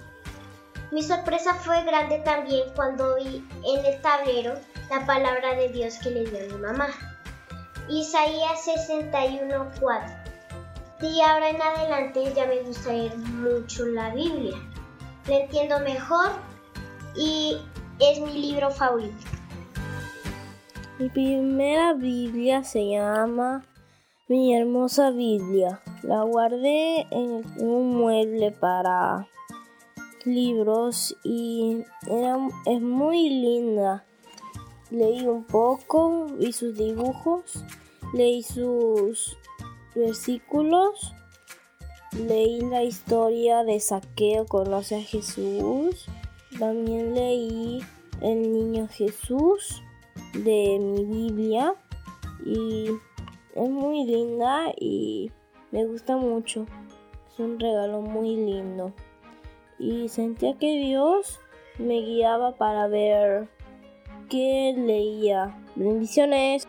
Mi 0.92 1.04
sorpresa 1.04 1.56
fue 1.56 1.84
grande 1.84 2.20
también 2.20 2.70
cuando 2.75 3.16
vi 3.16 3.46
en 3.66 3.86
el 3.86 4.02
tablero 4.02 4.54
la 4.90 5.06
palabra 5.06 5.56
de 5.56 5.68
Dios 5.70 5.98
que 5.98 6.12
le 6.12 6.24
dio 6.24 6.40
a 6.40 6.54
mi 6.54 6.62
mamá. 6.62 6.88
Isaías 7.90 8.66
61:4. 8.66 10.24
Y 11.02 11.20
ahora 11.20 11.50
en 11.50 11.62
adelante 11.62 12.32
ya 12.34 12.46
me 12.46 12.62
gusta 12.62 12.94
leer 12.94 13.18
mucho 13.18 13.86
la 13.86 14.12
Biblia. 14.12 14.56
La 15.27 15.38
entiendo 15.38 15.80
mejor 15.80 16.32
y 17.15 17.58
es 18.00 18.20
mi 18.20 18.34
libro 18.34 18.70
favorito. 18.72 19.15
Mi 21.00 21.10
primera 21.10 21.94
Biblia 21.94 22.63
se 22.63 22.89
llama 22.89 23.63
Mi 24.27 24.53
hermosa 24.56 25.12
Biblia. 25.12 25.82
La 26.01 26.24
guardé 26.24 27.08
en 27.12 27.42
un 27.58 27.96
mueble 27.96 28.51
para 28.51 29.27
libros 30.25 31.15
y 31.24 31.84
era, 32.08 32.38
es 32.65 32.82
muy 32.82 33.30
linda. 33.30 34.06
Leí 34.92 35.25
un 35.25 35.46
poco, 35.46 36.25
vi 36.38 36.51
sus 36.51 36.77
dibujos, 36.77 37.63
leí 38.13 38.44
sus 38.44 39.38
versículos, 39.96 41.13
leí 42.15 42.62
la 42.62 42.84
historia 42.84 43.63
de 43.63 43.79
Saqueo 43.79 44.46
conoce 44.46 44.96
a 44.96 45.01
Jesús, 45.01 46.05
también 46.60 47.13
leí 47.13 47.82
El 48.22 48.53
niño 48.53 48.88
Jesús 48.88 49.82
de 50.34 50.79
mi 50.79 51.05
Biblia 51.05 51.75
y 52.46 52.89
es 53.55 53.70
muy 53.70 54.05
linda 54.05 54.74
y 54.79 55.32
me 55.72 55.86
gusta 55.86 56.17
mucho. 56.17 56.65
Es 57.32 57.39
un 57.39 57.60
regalo 57.60 58.01
muy 58.01 58.36
lindo. 58.36 58.93
Y 59.79 60.08
sentía 60.10 60.58
que 60.58 60.77
Dios 60.77 61.39
me 61.77 62.00
guiaba 62.01 62.55
para 62.55 62.88
ver 62.88 63.48
qué 64.29 64.74
leía. 64.77 65.58
Bendiciones. 65.75 66.67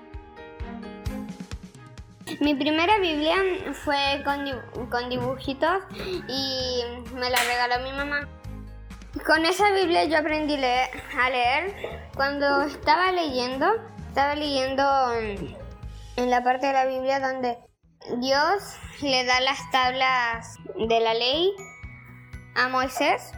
Mi 2.44 2.54
primera 2.54 2.98
Biblia 2.98 3.36
fue 3.72 4.22
con, 4.22 4.44
con 4.90 5.08
dibujitos 5.08 5.82
y 6.28 6.82
me 7.14 7.30
la 7.30 7.38
regaló 7.42 7.82
mi 7.82 7.90
mamá. 7.96 8.28
Con 9.24 9.46
esa 9.46 9.72
Biblia 9.72 10.04
yo 10.04 10.18
aprendí 10.18 10.56
a 10.56 11.30
leer. 11.30 12.10
Cuando 12.14 12.60
estaba 12.64 13.12
leyendo, 13.12 13.66
estaba 14.08 14.34
leyendo 14.34 15.14
en, 15.14 15.56
en 16.16 16.28
la 16.28 16.44
parte 16.44 16.66
de 16.66 16.74
la 16.74 16.84
Biblia 16.84 17.18
donde 17.18 17.56
Dios 18.18 18.76
le 19.00 19.24
da 19.24 19.40
las 19.40 19.70
tablas 19.70 20.58
de 20.76 21.00
la 21.00 21.14
ley 21.14 21.50
a 22.56 22.68
Moisés. 22.68 23.32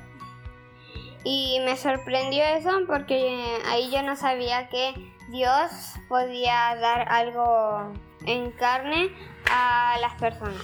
Y 1.23 1.61
me 1.65 1.77
sorprendió 1.77 2.43
eso 2.43 2.73
porque 2.89 3.61
ahí 3.67 3.89
yo 3.93 4.03
no 4.03 4.17
sabía 4.17 4.69
que 4.69 4.95
Dios 5.31 5.71
podía 6.09 6.75
dar 6.81 7.09
algo 7.09 7.93
en 8.27 8.51
carne 8.53 9.11
a 9.51 9.97
las 10.01 10.15
personas. 10.21 10.63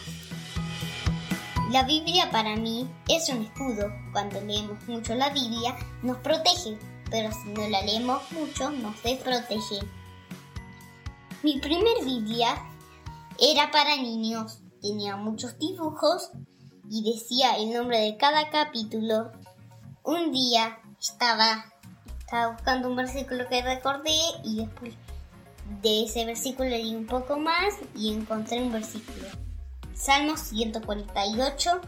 La 1.70 1.84
Biblia 1.84 2.30
para 2.30 2.54
mí 2.56 2.86
es 3.08 3.28
un 3.30 3.44
escudo. 3.44 3.90
Cuando 4.12 4.40
leemos 4.42 4.86
mucho 4.88 5.14
la 5.14 5.30
Biblia 5.30 5.74
nos 6.02 6.18
protege, 6.18 6.76
pero 7.10 7.32
si 7.32 7.48
no 7.50 7.66
la 7.68 7.80
leemos 7.82 8.30
mucho 8.32 8.70
nos 8.70 9.02
desprotege. 9.02 9.80
Mi 11.42 11.58
primer 11.60 12.04
Biblia 12.04 12.54
era 13.38 13.70
para 13.70 13.96
niños. 13.96 14.60
Tenía 14.82 15.16
muchos 15.16 15.58
dibujos 15.58 16.30
y 16.90 17.02
decía 17.10 17.56
el 17.56 17.72
nombre 17.72 18.00
de 18.00 18.16
cada 18.16 18.50
capítulo. 18.50 19.32
Un 20.02 20.32
día 20.32 20.78
estaba, 21.00 21.64
estaba 22.18 22.52
buscando 22.52 22.88
un 22.88 22.96
versículo 22.96 23.48
que 23.48 23.62
recordé 23.62 24.18
y 24.44 24.56
después 24.56 24.94
de 25.82 26.04
ese 26.04 26.24
versículo 26.24 26.68
leí 26.68 26.94
un 26.94 27.06
poco 27.06 27.38
más 27.38 27.74
y 27.96 28.12
encontré 28.12 28.60
un 28.60 28.72
versículo. 28.72 29.26
Salmos 29.94 30.40
148 30.40 31.80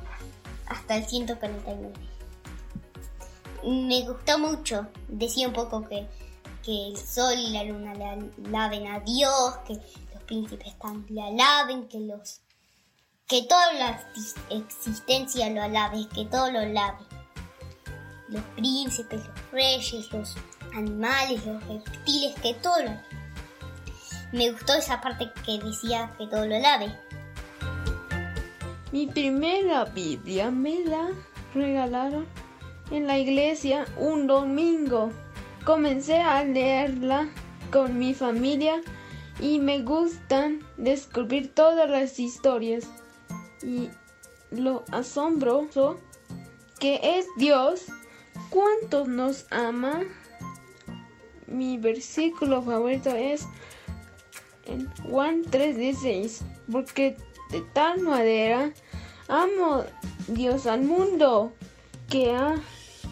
hasta 0.67 0.97
el 0.97 1.07
149. 1.07 1.93
Me 3.65 4.03
gustó 4.03 4.39
mucho. 4.39 4.87
Decía 5.09 5.49
un 5.49 5.55
poco 5.55 5.89
que 5.89 6.07
que 6.65 6.89
el 6.89 6.97
sol 6.97 7.35
y 7.39 7.51
la 7.51 7.63
luna 7.63 7.95
le 7.95 8.05
alaben 8.49 8.87
a 8.87 9.01
Dios, 9.01 9.59
que 9.67 9.75
los 9.75 10.23
príncipes 10.25 10.75
le 11.11 11.23
alaben, 11.23 11.89
que 11.89 12.01
los 12.01 12.41
que 13.27 13.43
toda 13.43 13.73
la 13.75 14.03
existencia 14.51 15.49
lo 15.51 15.63
alabe, 15.63 16.07
que 16.15 16.25
todo 16.27 16.51
lo 16.51 16.61
alabe. 16.61 17.05
Los 18.29 18.43
príncipes, 18.57 19.21
los 19.27 19.51
reyes, 19.53 20.13
los 20.13 20.35
animales, 20.75 21.45
los 21.47 21.63
reptiles, 21.67 22.35
que 22.41 22.55
todo 22.55 22.83
lo 22.83 22.91
Me 24.35 24.51
gustó 24.51 24.75
esa 24.75 25.01
parte 25.01 25.31
que 25.47 25.61
decía 25.61 26.11
que 26.19 26.27
todo 26.27 26.45
lo 26.45 26.57
alabe. 26.57 26.93
Mi 28.91 29.07
primera 29.07 29.85
Biblia 29.85 30.51
me 30.51 30.85
la 30.85 31.11
regalaron 31.55 32.27
en 32.91 33.07
la 33.07 33.17
iglesia 33.17 33.87
un 33.97 34.27
domingo. 34.27 35.13
Comencé 35.65 36.17
a 36.17 36.43
leerla 36.43 37.29
con 37.71 37.97
mi 37.97 38.13
familia 38.13 38.81
y 39.39 39.61
me 39.61 39.83
gustan 39.83 40.67
descubrir 40.79 41.55
todas 41.55 41.89
las 41.89 42.19
historias 42.19 42.91
y 43.63 43.89
lo 44.51 44.83
asombroso 44.91 46.01
que 46.81 46.99
es 47.19 47.27
Dios, 47.37 47.85
cuánto 48.51 49.07
nos 49.07 49.47
ama. 49.53 50.01
Mi 51.47 51.79
versículo 51.79 52.63
favorito 52.63 53.11
es 53.11 53.47
en 54.67 54.89
Juan 55.09 55.43
3:16, 55.43 56.43
porque 56.71 57.17
de 57.51 57.61
tal 57.73 58.01
manera 58.01 58.73
amo 59.29 59.85
Dios 60.29 60.67
al 60.67 60.83
mundo 60.83 61.53
que 62.09 62.33
ha 62.33 62.55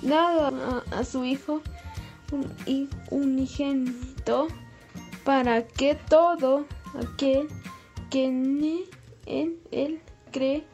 dado 0.02 0.82
a, 0.90 1.04
su 1.04 1.24
Hijo 1.24 1.62
un, 2.30 2.88
unigénito 3.10 4.48
para 5.24 5.66
que 5.66 5.94
todo 5.94 6.66
aquel 6.94 7.48
que 8.10 8.24
en 8.24 9.58
él 9.70 10.00
cree 10.30 10.64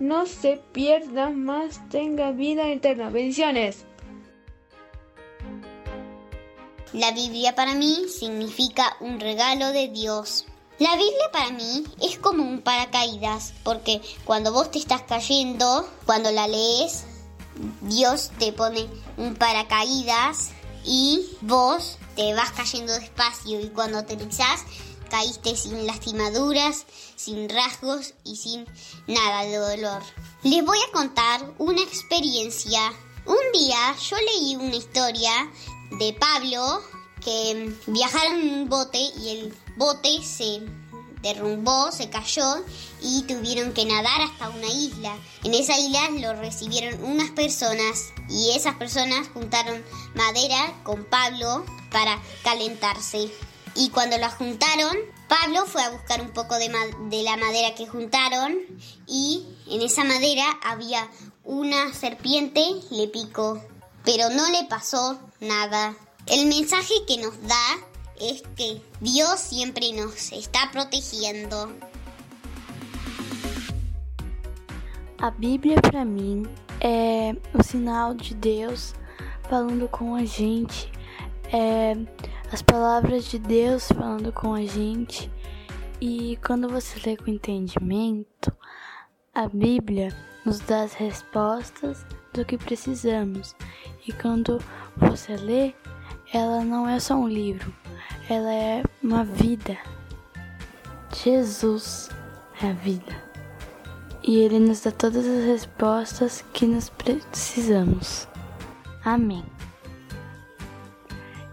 no 0.00 0.26
se 0.26 0.60
pierda 0.72 1.30
más, 1.30 1.80
tenga 1.88 2.30
vida 2.30 2.68
eterna. 2.70 3.10
Bendiciones. 3.10 3.84
La 6.94 7.10
Biblia 7.12 7.54
para 7.54 7.74
mí 7.74 8.06
significa 8.08 8.96
un 9.00 9.20
regalo 9.20 9.72
de 9.72 9.88
Dios. 9.88 10.46
La 10.78 10.96
Biblia 10.96 11.30
para 11.32 11.50
mí 11.50 11.84
es 12.00 12.18
como 12.18 12.42
un 12.42 12.62
paracaídas, 12.62 13.52
porque 13.62 14.00
cuando 14.24 14.52
vos 14.52 14.70
te 14.70 14.78
estás 14.78 15.02
cayendo, 15.02 15.86
cuando 16.06 16.30
la 16.30 16.48
lees, 16.48 17.04
Dios 17.82 18.30
te 18.38 18.54
pone 18.54 18.86
un 19.18 19.34
paracaídas 19.34 20.50
y 20.84 21.26
vos 21.42 21.98
te 22.16 22.32
vas 22.32 22.52
cayendo 22.52 22.94
despacio 22.94 23.60
y 23.60 23.68
cuando 23.68 24.02
te 24.04 24.14
aterrizás 24.14 24.64
caíste 25.10 25.56
sin 25.56 25.86
lastimaduras, 25.86 26.86
sin 27.16 27.48
rasgos 27.48 28.14
y 28.24 28.36
sin 28.36 28.66
nada 29.06 29.42
de 29.42 29.56
dolor. 29.56 30.02
Les 30.42 30.64
voy 30.64 30.78
a 30.88 30.92
contar 30.92 31.52
una 31.58 31.82
experiencia. 31.82 32.80
Un 33.26 33.52
día 33.52 33.94
yo 34.08 34.16
leí 34.16 34.56
una 34.56 34.76
historia 34.76 35.50
de 35.90 36.12
Pablo 36.14 36.82
que 37.24 37.74
viajaron 37.86 38.40
en 38.40 38.54
un 38.54 38.68
bote 38.68 38.98
y 38.98 39.28
el 39.30 39.54
bote 39.76 40.22
se 40.22 40.62
derrumbó, 41.22 41.90
se 41.90 42.08
cayó 42.10 42.64
y 43.00 43.22
tuvieron 43.22 43.72
que 43.72 43.84
nadar 43.84 44.20
hasta 44.22 44.50
una 44.50 44.68
isla. 44.68 45.16
En 45.44 45.54
esa 45.54 45.78
isla 45.78 46.10
lo 46.10 46.40
recibieron 46.40 47.02
unas 47.04 47.30
personas 47.30 48.12
y 48.28 48.50
esas 48.50 48.76
personas 48.76 49.28
juntaron 49.32 49.82
madera 50.14 50.74
con 50.84 51.04
Pablo 51.04 51.64
para 51.90 52.20
calentarse. 52.44 53.30
Y 53.74 53.90
cuando 53.90 54.18
la 54.18 54.30
juntaron, 54.30 54.96
Pablo 55.28 55.66
fue 55.66 55.82
a 55.82 55.90
buscar 55.90 56.20
un 56.20 56.30
poco 56.30 56.56
de, 56.56 56.68
de 57.10 57.22
la 57.22 57.36
madera 57.36 57.74
que 57.74 57.86
juntaron 57.86 58.56
y 59.06 59.44
en 59.68 59.82
esa 59.82 60.04
madera 60.04 60.44
había 60.64 61.08
una 61.44 61.92
serpiente, 61.92 62.62
le 62.90 63.08
picó, 63.08 63.62
pero 64.04 64.30
no 64.30 64.48
le 64.50 64.64
pasó 64.64 65.18
nada. 65.40 65.94
El 66.26 66.46
mensaje 66.46 66.94
que 67.06 67.16
nos 67.18 67.40
da 67.42 67.78
es 68.20 68.42
que 68.56 68.82
Dios 69.00 69.40
siempre 69.40 69.92
nos 69.92 70.32
está 70.32 70.70
protegendo. 70.70 71.74
A 75.20 75.30
Bíblia 75.30 75.80
para 75.80 76.04
mim 76.04 76.46
é 76.80 77.34
o 77.52 77.62
sinal 77.62 78.14
de 78.14 78.34
Deus 78.34 78.94
falando 79.48 79.88
com 79.88 80.14
a 80.14 80.24
gente, 80.24 80.92
é 81.52 81.94
as 82.52 82.62
palavras 82.62 83.24
de 83.24 83.38
Deus 83.38 83.88
falando 83.88 84.32
com 84.32 84.54
a 84.54 84.64
gente. 84.64 85.30
E 86.00 86.38
quando 86.46 86.68
você 86.68 87.00
lê 87.04 87.16
com 87.16 87.30
entendimento, 87.30 88.54
a 89.34 89.48
Bíblia 89.48 90.14
nos 90.44 90.60
dá 90.60 90.82
as 90.82 90.94
respostas 90.94 92.06
do 92.32 92.44
que 92.44 92.56
precisamos. 92.56 93.56
E 94.06 94.12
quando 94.12 94.62
você 94.98 95.36
lê, 95.36 95.74
ela 96.32 96.62
não 96.64 96.88
é 96.88 97.00
só 97.00 97.14
um 97.14 97.28
livro, 97.28 97.74
ela 98.28 98.52
é 98.52 98.82
uma 99.02 99.24
vida. 99.24 99.78
Jesus 101.24 102.10
é 102.62 102.70
a 102.70 102.72
vida. 102.72 103.28
E 104.22 104.38
Ele 104.38 104.58
nos 104.58 104.82
dá 104.82 104.90
todas 104.90 105.26
as 105.26 105.44
respostas 105.46 106.44
que 106.52 106.66
nós 106.66 106.90
precisamos. 106.90 108.28
Amém. 109.04 109.44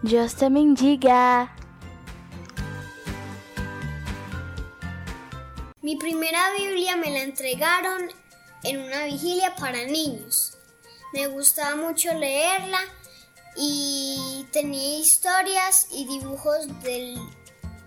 Deus 0.03 0.33
te 0.33 0.49
bendiga. 0.49 1.49
Mi 5.81 5.95
primera 5.97 6.51
Biblia 6.57 6.97
me 6.97 7.11
la 7.11 7.21
entregaron 7.21 8.09
en 8.63 8.79
una 8.81 9.05
vigilia 9.05 9.55
para 9.55 9.85
niños. 9.85 10.57
Me 11.13 11.27
gustaba 11.27 11.75
mucho 11.75 12.13
leerla 12.13 12.79
y 13.55 14.45
tenía 14.51 14.99
historias 14.99 15.87
y 15.91 16.05
dibujos 16.05 16.67
del 16.83 17.17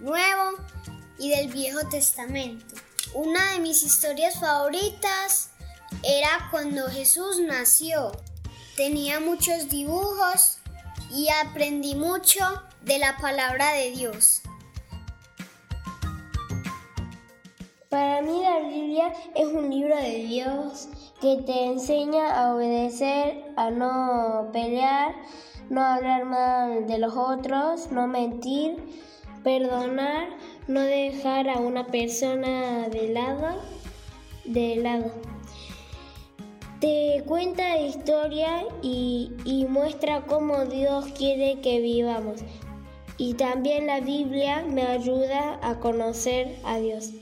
Nuevo 0.01 0.57
y 1.19 1.31
del 1.31 1.49
Viejo 1.49 1.87
Testamento. 1.89 2.75
Una 3.15 3.53
de 3.53 3.61
mis 3.61 3.83
historias 3.83 4.39
favoritas 4.39 5.51
era 6.03 6.49
cuando 6.51 6.89
Jesús 6.89 7.41
nació. 7.41 8.13
Tenía 8.77 9.21
muchos 9.21 9.69
dibujos 9.69 10.59
y 11.11 11.29
aprendí 11.45 11.95
mucho 11.95 12.45
de 12.83 12.99
la 12.99 13.17
palabra 13.19 13.73
de 13.73 13.91
Dios. 13.91 14.43
Para 17.89 18.21
mí 18.21 18.43
la 18.43 18.69
Biblia 18.69 19.13
es 19.35 19.47
un 19.47 19.71
libro 19.71 19.97
de 19.97 20.25
Dios 20.25 20.89
que 21.21 21.43
te 21.47 21.65
enseña 21.65 22.39
a 22.39 22.55
obedecer, 22.55 23.43
a 23.57 23.71
no 23.71 24.51
pelear, 24.53 25.15
no 25.71 25.83
hablar 25.83 26.25
mal 26.25 26.87
de 26.87 26.99
los 26.99 27.15
otros, 27.15 27.91
no 27.93 28.07
mentir, 28.07 28.77
perdonar, 29.43 30.29
no 30.67 30.81
dejar 30.81 31.49
a 31.49 31.59
una 31.59 31.87
persona 31.87 32.89
de 32.89 33.09
lado, 33.09 33.61
de 34.45 34.77
lado. 34.77 35.13
Te 36.81 37.25
cuenta 37.27 37.79
historia 37.79 38.65
y, 38.83 39.33
y 39.45 39.65
muestra 39.67 40.23
cómo 40.27 40.65
Dios 40.65 41.07
quiere 41.17 41.61
que 41.61 41.81
vivamos. 41.81 42.41
Y 43.17 43.35
también 43.35 43.87
la 43.87 44.01
Biblia 44.01 44.65
me 44.65 44.83
ayuda 44.83 45.59
a 45.61 45.81
conocer 45.81 46.57
a 46.65 46.79
Dios. 46.79 47.13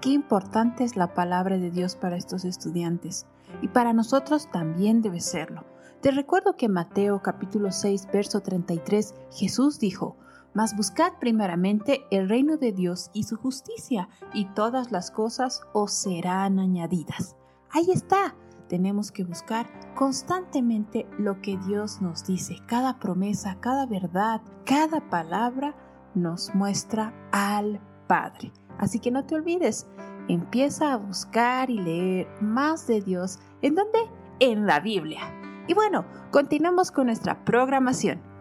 Qué 0.00 0.10
importante 0.10 0.82
es 0.82 0.96
la 0.96 1.14
palabra 1.14 1.58
de 1.58 1.70
Dios 1.70 1.94
para 1.94 2.16
estos 2.16 2.44
estudiantes 2.44 3.24
y 3.60 3.68
para 3.68 3.92
nosotros 3.92 4.50
también 4.50 5.02
debe 5.02 5.20
serlo. 5.20 5.64
Te 6.00 6.10
recuerdo 6.10 6.56
que 6.56 6.66
en 6.66 6.72
Mateo 6.72 7.22
capítulo 7.22 7.70
6, 7.70 8.08
verso 8.12 8.40
33, 8.40 9.14
Jesús 9.30 9.78
dijo, 9.78 10.16
Mas 10.52 10.76
buscad 10.76 11.12
primeramente 11.20 12.04
el 12.10 12.28
reino 12.28 12.56
de 12.56 12.72
Dios 12.72 13.10
y 13.12 13.22
su 13.22 13.36
justicia, 13.36 14.08
y 14.34 14.46
todas 14.46 14.90
las 14.90 15.10
cosas 15.10 15.62
os 15.72 15.92
serán 15.92 16.58
añadidas. 16.58 17.36
Ahí 17.70 17.90
está. 17.92 18.34
Tenemos 18.68 19.12
que 19.12 19.22
buscar 19.22 19.68
constantemente 19.94 21.06
lo 21.18 21.40
que 21.40 21.58
Dios 21.58 22.00
nos 22.00 22.26
dice. 22.26 22.56
Cada 22.66 22.98
promesa, 22.98 23.58
cada 23.60 23.86
verdad, 23.86 24.40
cada 24.64 25.08
palabra 25.08 25.74
nos 26.14 26.54
muestra 26.54 27.12
al 27.32 27.80
Padre. 28.08 28.50
Así 28.78 28.98
que 28.98 29.10
no 29.10 29.24
te 29.24 29.34
olvides, 29.34 29.86
empieza 30.28 30.92
a 30.92 30.96
buscar 30.96 31.70
y 31.70 31.78
leer 31.78 32.28
más 32.40 32.86
de 32.86 33.00
Dios. 33.00 33.38
¿En 33.60 33.74
dónde? 33.74 33.98
En 34.40 34.66
la 34.66 34.80
Biblia. 34.80 35.20
Y 35.68 35.74
bueno, 35.74 36.04
continuamos 36.30 36.90
con 36.90 37.06
nuestra 37.06 37.44
programación. 37.44 38.32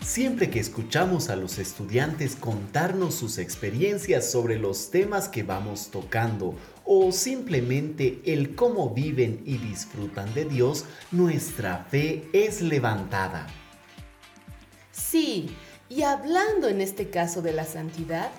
Siempre 0.00 0.50
que 0.50 0.58
escuchamos 0.58 1.28
a 1.28 1.36
los 1.36 1.58
estudiantes 1.58 2.34
contarnos 2.34 3.14
sus 3.14 3.38
experiencias 3.38 4.28
sobre 4.32 4.58
los 4.58 4.90
temas 4.90 5.28
que 5.28 5.42
vamos 5.42 5.90
tocando 5.92 6.54
o 6.84 7.12
simplemente 7.12 8.20
el 8.24 8.56
cómo 8.56 8.90
viven 8.90 9.42
y 9.44 9.58
disfrutan 9.58 10.32
de 10.34 10.46
Dios, 10.46 10.86
nuestra 11.12 11.84
fe 11.90 12.28
es 12.32 12.62
levantada. 12.62 13.46
Sí, 14.98 15.56
y 15.88 16.02
hablando 16.02 16.68
en 16.68 16.80
este 16.80 17.08
caso 17.08 17.40
de 17.40 17.52
la 17.52 17.64
santidad, 17.64 18.30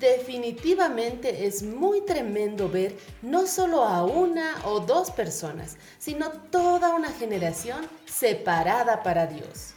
definitivamente 0.00 1.46
es 1.46 1.62
muy 1.62 2.00
tremendo 2.02 2.68
ver 2.68 2.96
no 3.22 3.46
solo 3.46 3.84
a 3.84 4.04
una 4.04 4.56
o 4.64 4.80
dos 4.80 5.10
personas, 5.10 5.76
sino 5.98 6.30
toda 6.30 6.94
una 6.94 7.10
generación 7.10 7.86
separada 8.06 9.02
para 9.02 9.26
Dios. 9.26 9.74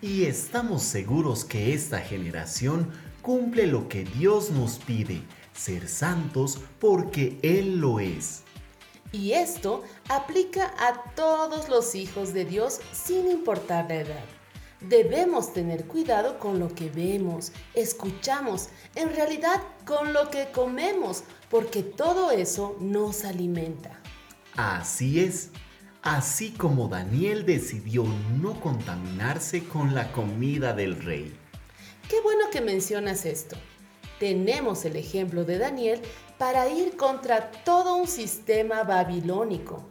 Y 0.00 0.24
estamos 0.24 0.82
seguros 0.82 1.44
que 1.44 1.74
esta 1.74 1.98
generación 1.98 2.90
cumple 3.20 3.66
lo 3.66 3.88
que 3.88 4.04
Dios 4.04 4.50
nos 4.50 4.78
pide, 4.78 5.22
ser 5.52 5.88
santos 5.88 6.60
porque 6.78 7.38
Él 7.42 7.80
lo 7.80 7.98
es. 8.00 8.42
Y 9.10 9.32
esto 9.32 9.82
aplica 10.08 10.72
a 10.78 11.14
todos 11.14 11.68
los 11.68 11.94
hijos 11.94 12.32
de 12.32 12.44
Dios 12.44 12.80
sin 12.92 13.28
importar 13.28 13.86
la 13.88 13.96
edad. 13.96 14.37
Debemos 14.80 15.52
tener 15.52 15.86
cuidado 15.86 16.38
con 16.38 16.60
lo 16.60 16.72
que 16.72 16.88
vemos, 16.88 17.50
escuchamos, 17.74 18.68
en 18.94 19.14
realidad 19.14 19.60
con 19.84 20.12
lo 20.12 20.30
que 20.30 20.52
comemos, 20.52 21.24
porque 21.50 21.82
todo 21.82 22.30
eso 22.30 22.76
nos 22.78 23.24
alimenta. 23.24 23.98
Así 24.56 25.18
es, 25.18 25.50
así 26.02 26.52
como 26.52 26.86
Daniel 26.86 27.44
decidió 27.44 28.04
no 28.40 28.60
contaminarse 28.60 29.64
con 29.64 29.96
la 29.96 30.12
comida 30.12 30.72
del 30.74 31.02
rey. 31.02 31.36
Qué 32.08 32.20
bueno 32.20 32.44
que 32.52 32.60
mencionas 32.60 33.26
esto. 33.26 33.56
Tenemos 34.20 34.84
el 34.84 34.94
ejemplo 34.94 35.44
de 35.44 35.58
Daniel 35.58 36.00
para 36.38 36.68
ir 36.68 36.96
contra 36.96 37.50
todo 37.50 37.96
un 37.96 38.06
sistema 38.06 38.84
babilónico. 38.84 39.88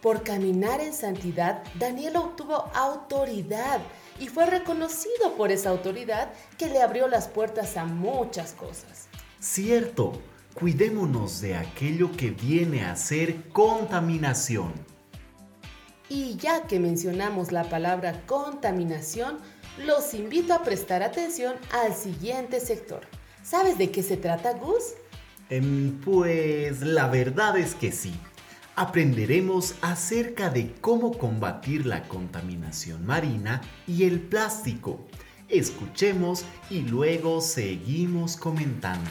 Por 0.00 0.22
caminar 0.22 0.80
en 0.80 0.94
santidad, 0.94 1.62
Daniel 1.78 2.16
obtuvo 2.16 2.70
autoridad 2.74 3.80
y 4.20 4.28
fue 4.28 4.46
reconocido 4.46 5.34
por 5.36 5.50
esa 5.50 5.70
autoridad 5.70 6.30
que 6.58 6.68
le 6.68 6.82
abrió 6.82 7.08
las 7.08 7.26
puertas 7.26 7.76
a 7.76 7.86
muchas 7.86 8.52
cosas. 8.52 9.08
Cierto, 9.40 10.12
cuidémonos 10.54 11.40
de 11.40 11.56
aquello 11.56 12.12
que 12.12 12.30
viene 12.30 12.84
a 12.84 12.94
ser 12.94 13.48
contaminación. 13.48 14.72
Y 16.10 16.36
ya 16.36 16.66
que 16.66 16.78
mencionamos 16.78 17.50
la 17.50 17.64
palabra 17.64 18.22
contaminación, 18.26 19.38
los 19.86 20.12
invito 20.12 20.52
a 20.52 20.62
prestar 20.62 21.02
atención 21.02 21.54
al 21.72 21.94
siguiente 21.94 22.60
sector. 22.60 23.00
¿Sabes 23.42 23.78
de 23.78 23.90
qué 23.90 24.02
se 24.02 24.18
trata, 24.18 24.52
Gus? 24.52 24.94
Em, 25.48 25.98
pues 26.00 26.82
la 26.82 27.08
verdad 27.08 27.56
es 27.56 27.74
que 27.74 27.90
sí 27.90 28.14
aprenderemos 28.76 29.74
acerca 29.82 30.50
de 30.50 30.72
cómo 30.80 31.16
combatir 31.16 31.86
la 31.86 32.04
contaminación 32.08 33.04
marina 33.04 33.60
y 33.86 34.04
el 34.04 34.20
plástico. 34.20 35.06
Escuchemos 35.48 36.44
y 36.70 36.82
luego 36.82 37.40
seguimos 37.40 38.36
comentando. 38.36 39.10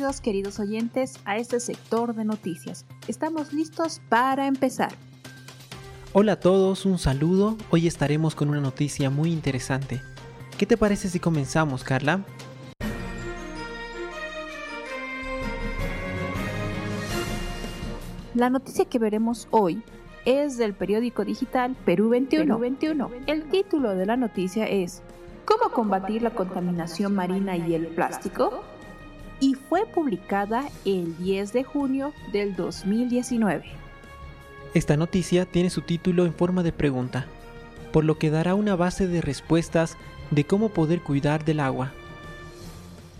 Bienvenidos 0.00 0.22
queridos 0.22 0.60
oyentes 0.60 1.20
a 1.26 1.36
este 1.36 1.60
sector 1.60 2.14
de 2.14 2.24
noticias. 2.24 2.86
Estamos 3.06 3.52
listos 3.52 4.00
para 4.08 4.46
empezar. 4.46 4.92
Hola 6.14 6.32
a 6.32 6.40
todos, 6.40 6.86
un 6.86 6.98
saludo. 6.98 7.58
Hoy 7.68 7.86
estaremos 7.86 8.34
con 8.34 8.48
una 8.48 8.62
noticia 8.62 9.10
muy 9.10 9.30
interesante. 9.30 10.00
¿Qué 10.56 10.64
te 10.64 10.78
parece 10.78 11.10
si 11.10 11.20
comenzamos, 11.20 11.84
Carla? 11.84 12.24
La 18.34 18.48
noticia 18.48 18.86
que 18.86 18.98
veremos 18.98 19.48
hoy 19.50 19.82
es 20.24 20.56
del 20.56 20.72
periódico 20.72 21.26
digital 21.26 21.76
Perú 21.84 22.08
21. 22.08 22.58
21. 22.58 23.10
El 23.26 23.50
título 23.50 23.94
de 23.94 24.06
la 24.06 24.16
noticia 24.16 24.66
es 24.66 25.02
¿Cómo 25.44 25.74
combatir 25.74 26.22
la 26.22 26.30
contaminación 26.30 27.14
marina 27.14 27.58
y 27.58 27.74
el 27.74 27.88
plástico? 27.88 28.64
Y 29.40 29.54
fue 29.54 29.86
publicada 29.86 30.68
el 30.84 31.16
10 31.16 31.52
de 31.52 31.64
junio 31.64 32.12
del 32.32 32.54
2019. 32.54 33.64
Esta 34.74 34.96
noticia 34.96 35.46
tiene 35.46 35.70
su 35.70 35.80
título 35.80 36.26
en 36.26 36.34
forma 36.34 36.62
de 36.62 36.72
pregunta, 36.72 37.26
por 37.92 38.04
lo 38.04 38.18
que 38.18 38.30
dará 38.30 38.54
una 38.54 38.76
base 38.76 39.08
de 39.08 39.20
respuestas 39.20 39.96
de 40.30 40.44
cómo 40.44 40.68
poder 40.68 41.00
cuidar 41.00 41.44
del 41.44 41.58
agua. 41.58 41.92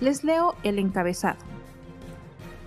Les 0.01 0.23
leo 0.23 0.55
el 0.63 0.79
encabezado. 0.79 1.39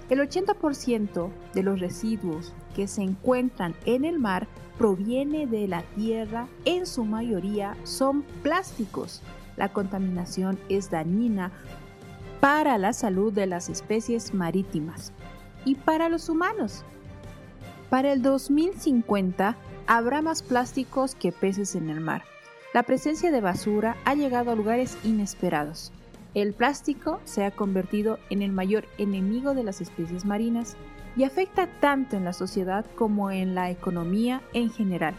El 0.10 0.20
80% 0.20 1.30
de 1.54 1.64
los 1.64 1.80
residuos 1.80 2.54
que 2.76 2.88
se 2.88 3.02
encuentran 3.02 3.74
en 3.86 4.04
el 4.04 4.20
mar 4.20 4.48
proviene 4.78 5.48
de 5.48 5.68
la 5.68 5.84
tierra, 5.96 6.48
en 6.66 6.86
su 6.86 7.06
mayoría 7.06 7.78
son 7.84 8.24
plásticos. 8.42 9.22
La 9.56 9.70
contaminación 9.70 10.60
es 10.68 10.90
dañina 10.90 11.52
para 12.44 12.78
la 12.78 12.92
salud 12.92 13.32
de 13.32 13.46
las 13.46 13.70
especies 13.70 14.34
marítimas 14.34 15.14
y 15.64 15.76
para 15.76 16.10
los 16.10 16.28
humanos. 16.28 16.84
Para 17.90 18.12
el 18.12 18.22
2050 18.22 19.56
habrá 19.88 20.22
más 20.22 20.44
plásticos 20.44 21.16
que 21.16 21.32
peces 21.32 21.74
en 21.74 21.90
el 21.90 22.02
mar. 22.02 22.24
La 22.74 22.84
presencia 22.84 23.32
de 23.32 23.40
basura 23.40 23.96
ha 24.04 24.14
llegado 24.14 24.52
a 24.52 24.56
lugares 24.56 24.98
inesperados. 25.06 25.94
El 26.34 26.52
plástico 26.52 27.22
se 27.24 27.46
ha 27.46 27.52
convertido 27.52 28.20
en 28.30 28.42
el 28.42 28.52
mayor 28.52 28.90
enemigo 28.98 29.54
de 29.54 29.64
las 29.64 29.80
especies 29.80 30.26
marinas 30.26 30.76
y 31.16 31.24
afecta 31.24 31.68
tanto 31.80 32.18
en 32.18 32.26
la 32.26 32.34
sociedad 32.34 32.86
como 32.98 33.32
en 33.32 33.56
la 33.56 33.72
economía 33.72 34.42
en 34.52 34.70
general, 34.70 35.16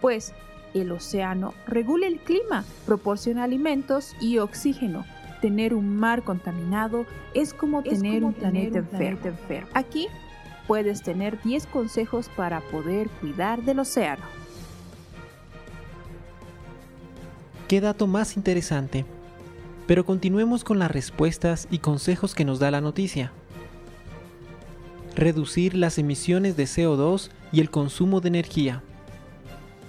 pues 0.00 0.32
el 0.74 0.92
océano 0.92 1.54
regula 1.66 2.06
el 2.06 2.20
clima, 2.20 2.64
proporciona 2.86 3.42
alimentos 3.42 4.14
y 4.20 4.38
oxígeno, 4.38 5.04
tener 5.42 5.74
un 5.74 5.96
mar 5.96 6.22
contaminado 6.22 7.04
es 7.34 7.52
como 7.52 7.82
tener 7.82 8.24
un 8.24 8.32
planeta 8.32 8.78
enfermo. 8.78 9.68
Aquí 9.74 10.06
puedes 10.66 11.02
tener 11.02 11.42
10 11.42 11.66
consejos 11.66 12.30
para 12.34 12.60
poder 12.60 13.10
cuidar 13.20 13.62
del 13.62 13.80
océano. 13.80 14.22
Qué 17.68 17.80
dato 17.80 18.06
más 18.06 18.36
interesante. 18.36 19.04
Pero 19.88 20.06
continuemos 20.06 20.62
con 20.62 20.78
las 20.78 20.92
respuestas 20.92 21.66
y 21.70 21.78
consejos 21.78 22.36
que 22.36 22.44
nos 22.44 22.60
da 22.60 22.70
la 22.70 22.80
noticia. 22.80 23.32
Reducir 25.16 25.74
las 25.74 25.98
emisiones 25.98 26.56
de 26.56 26.64
CO2 26.64 27.30
y 27.50 27.60
el 27.60 27.68
consumo 27.68 28.20
de 28.20 28.28
energía. 28.28 28.82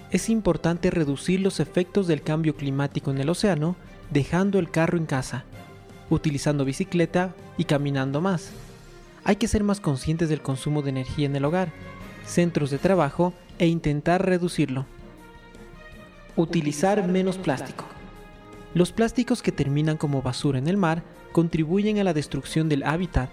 Es 0.10 0.30
importante 0.30 0.90
reducir 0.90 1.42
los 1.42 1.60
efectos 1.60 2.08
del 2.08 2.24
cambio 2.24 2.56
climático 2.56 3.12
en 3.12 3.20
el 3.20 3.30
océano 3.30 3.76
dejando 4.12 4.60
el 4.60 4.70
carro 4.70 4.98
en 4.98 5.06
casa, 5.06 5.46
utilizando 6.10 6.66
bicicleta 6.66 7.34
y 7.58 7.66
caminando 7.66 8.22
más. 8.22 8.52
Hay 9.24 9.38
que 9.38 9.48
ser 9.48 9.64
más 9.64 9.80
conscientes 9.80 10.30
del 10.30 10.42
consumo 10.42 10.82
de 10.82 10.90
energía 10.90 11.26
en 11.26 11.36
el 11.36 11.46
hogar, 11.46 11.72
centros 12.26 12.72
de 12.72 12.78
trabajo 12.78 13.34
e 13.58 13.68
intentar 13.68 14.26
reducirlo. 14.26 14.86
Utilizar 16.36 17.08
menos 17.08 17.38
plástico. 17.38 17.86
Los 18.74 18.92
plásticos 18.92 19.42
que 19.42 19.52
terminan 19.52 19.98
como 19.98 20.22
basura 20.22 20.58
en 20.58 20.68
el 20.68 20.78
mar 20.78 21.04
contribuyen 21.32 22.00
a 22.00 22.04
la 22.04 22.14
destrucción 22.14 22.70
del 22.70 22.84
hábitat 22.84 23.30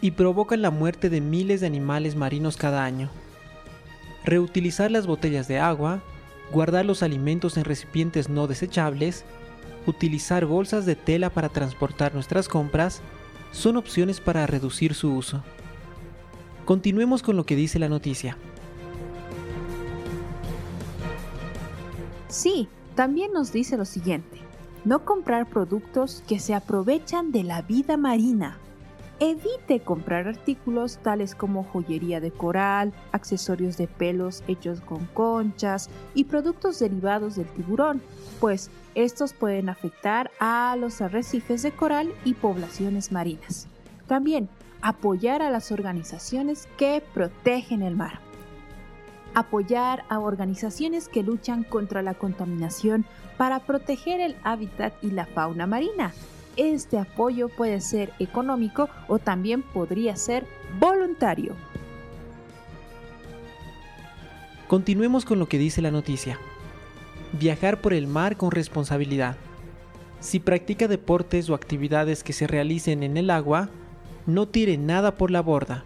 y 0.00 0.12
provocan 0.12 0.62
la 0.62 0.70
muerte 0.70 1.08
de 1.08 1.20
miles 1.20 1.60
de 1.60 1.66
animales 1.66 2.14
marinos 2.14 2.56
cada 2.56 2.84
año. 2.84 3.08
Reutilizar 4.24 4.90
las 4.90 5.06
botellas 5.06 5.48
de 5.48 5.58
agua, 5.58 6.02
guardar 6.52 6.84
los 6.84 7.02
alimentos 7.02 7.56
en 7.56 7.64
recipientes 7.64 8.28
no 8.28 8.46
desechables 8.46 9.24
utilizar 9.86 10.46
bolsas 10.46 10.86
de 10.86 10.96
tela 10.96 11.30
para 11.30 11.48
transportar 11.48 12.14
nuestras 12.14 12.48
compras 12.48 13.02
son 13.50 13.76
opciones 13.76 14.20
para 14.20 14.46
reducir 14.46 14.94
su 14.94 15.14
uso. 15.14 15.42
Continuemos 16.64 17.22
con 17.22 17.36
lo 17.36 17.44
que 17.44 17.56
dice 17.56 17.78
la 17.78 17.88
noticia. 17.88 18.36
Sí, 22.28 22.68
también 22.94 23.32
nos 23.32 23.52
dice 23.52 23.76
lo 23.76 23.84
siguiente. 23.84 24.38
No 24.84 25.04
comprar 25.04 25.48
productos 25.48 26.24
que 26.26 26.38
se 26.38 26.54
aprovechan 26.54 27.30
de 27.30 27.44
la 27.44 27.62
vida 27.62 27.96
marina. 27.96 28.58
Evite 29.24 29.78
comprar 29.78 30.26
artículos 30.26 30.98
tales 30.98 31.36
como 31.36 31.62
joyería 31.62 32.18
de 32.18 32.32
coral, 32.32 32.92
accesorios 33.12 33.76
de 33.76 33.86
pelos 33.86 34.42
hechos 34.48 34.80
con 34.80 35.06
conchas 35.14 35.90
y 36.12 36.24
productos 36.24 36.80
derivados 36.80 37.36
del 37.36 37.46
tiburón, 37.46 38.02
pues 38.40 38.68
estos 38.96 39.32
pueden 39.32 39.68
afectar 39.68 40.32
a 40.40 40.74
los 40.76 41.00
arrecifes 41.00 41.62
de 41.62 41.70
coral 41.70 42.12
y 42.24 42.34
poblaciones 42.34 43.12
marinas. 43.12 43.68
También 44.08 44.48
apoyar 44.80 45.40
a 45.40 45.50
las 45.50 45.70
organizaciones 45.70 46.66
que 46.76 47.00
protegen 47.14 47.82
el 47.82 47.94
mar. 47.94 48.18
Apoyar 49.34 50.02
a 50.08 50.18
organizaciones 50.18 51.08
que 51.08 51.22
luchan 51.22 51.62
contra 51.62 52.02
la 52.02 52.14
contaminación 52.14 53.04
para 53.36 53.60
proteger 53.60 54.20
el 54.20 54.34
hábitat 54.42 54.94
y 55.00 55.12
la 55.12 55.26
fauna 55.26 55.68
marina 55.68 56.12
este 56.56 56.98
apoyo 56.98 57.48
puede 57.48 57.80
ser 57.80 58.12
económico 58.18 58.88
o 59.08 59.18
también 59.18 59.62
podría 59.62 60.16
ser 60.16 60.46
voluntario. 60.78 61.54
Continuemos 64.68 65.24
con 65.24 65.38
lo 65.38 65.48
que 65.48 65.58
dice 65.58 65.82
la 65.82 65.90
noticia. 65.90 66.38
Viajar 67.38 67.80
por 67.80 67.92
el 67.92 68.06
mar 68.06 68.36
con 68.36 68.50
responsabilidad. 68.50 69.36
Si 70.20 70.40
practica 70.40 70.88
deportes 70.88 71.50
o 71.50 71.54
actividades 71.54 72.22
que 72.22 72.32
se 72.32 72.46
realicen 72.46 73.02
en 73.02 73.16
el 73.16 73.30
agua, 73.30 73.68
no 74.26 74.46
tire 74.48 74.78
nada 74.78 75.16
por 75.16 75.30
la 75.30 75.42
borda. 75.42 75.84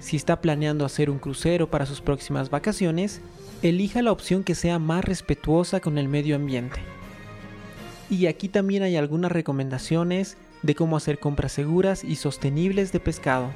Si 0.00 0.16
está 0.16 0.40
planeando 0.40 0.84
hacer 0.84 1.10
un 1.10 1.18
crucero 1.18 1.70
para 1.70 1.86
sus 1.86 2.00
próximas 2.00 2.50
vacaciones, 2.50 3.20
elija 3.62 4.02
la 4.02 4.12
opción 4.12 4.44
que 4.44 4.54
sea 4.54 4.78
más 4.78 5.04
respetuosa 5.04 5.80
con 5.80 5.98
el 5.98 6.08
medio 6.08 6.36
ambiente. 6.36 6.80
Y 8.10 8.26
aquí 8.26 8.48
también 8.48 8.82
hay 8.82 8.96
algunas 8.96 9.30
recomendaciones 9.30 10.36
de 10.62 10.74
cómo 10.74 10.96
hacer 10.96 11.18
compras 11.18 11.52
seguras 11.52 12.04
y 12.04 12.16
sostenibles 12.16 12.92
de 12.92 13.00
pescado. 13.00 13.50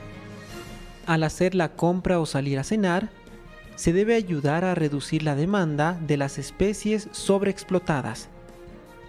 Al 1.06 1.24
hacer 1.24 1.54
la 1.54 1.70
compra 1.72 2.20
o 2.20 2.26
salir 2.26 2.58
a 2.58 2.64
cenar, 2.64 3.10
se 3.76 3.92
debe 3.92 4.14
ayudar 4.14 4.64
a 4.64 4.74
reducir 4.74 5.22
la 5.22 5.34
demanda 5.34 5.98
de 6.06 6.16
las 6.16 6.38
especies 6.38 7.08
sobreexplotadas. 7.12 8.28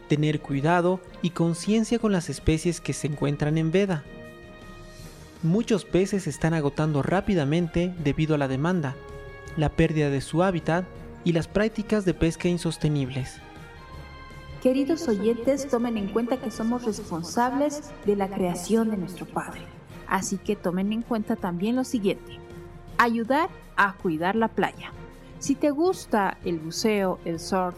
Tener 0.08 0.40
cuidado 0.40 1.02
y 1.22 1.32
conciencia 1.32 2.00
con 2.00 2.12
las 2.12 2.30
especies 2.30 2.80
que 2.82 2.94
se 2.94 3.08
encuentran 3.08 3.58
en 3.58 3.72
veda. 3.72 4.04
Muchos 5.44 5.84
peces 5.84 6.24
se 6.24 6.30
están 6.30 6.54
agotando 6.54 7.04
rápidamente 7.04 7.94
debido 8.04 8.36
a 8.36 8.38
la 8.38 8.48
demanda, 8.48 8.96
la 9.58 9.70
pérdida 9.70 10.10
de 10.10 10.22
su 10.22 10.42
hábitat 10.42 10.86
y 11.26 11.34
las 11.34 11.48
prácticas 11.48 12.06
de 12.06 12.14
pesca 12.14 12.48
insostenibles. 12.48 13.40
Queridos 14.64 15.10
oyentes, 15.10 15.68
tomen 15.68 15.98
en 15.98 16.08
cuenta 16.08 16.38
que 16.38 16.50
somos 16.50 16.86
responsables 16.86 17.92
de 18.06 18.16
la 18.16 18.30
creación 18.30 18.90
de 18.90 18.96
nuestro 18.96 19.26
Padre. 19.26 19.60
Así 20.08 20.38
que 20.38 20.56
tomen 20.56 20.94
en 20.94 21.02
cuenta 21.02 21.36
también 21.36 21.76
lo 21.76 21.84
siguiente. 21.84 22.40
Ayudar 22.98 23.50
a 23.76 23.92
cuidar 23.96 24.38
la 24.38 24.48
playa. 24.48 24.94
Si 25.40 25.56
te 25.56 25.70
gusta 25.70 26.38
el 26.46 26.60
buceo, 26.60 27.20
el 27.26 27.42
surf 27.42 27.76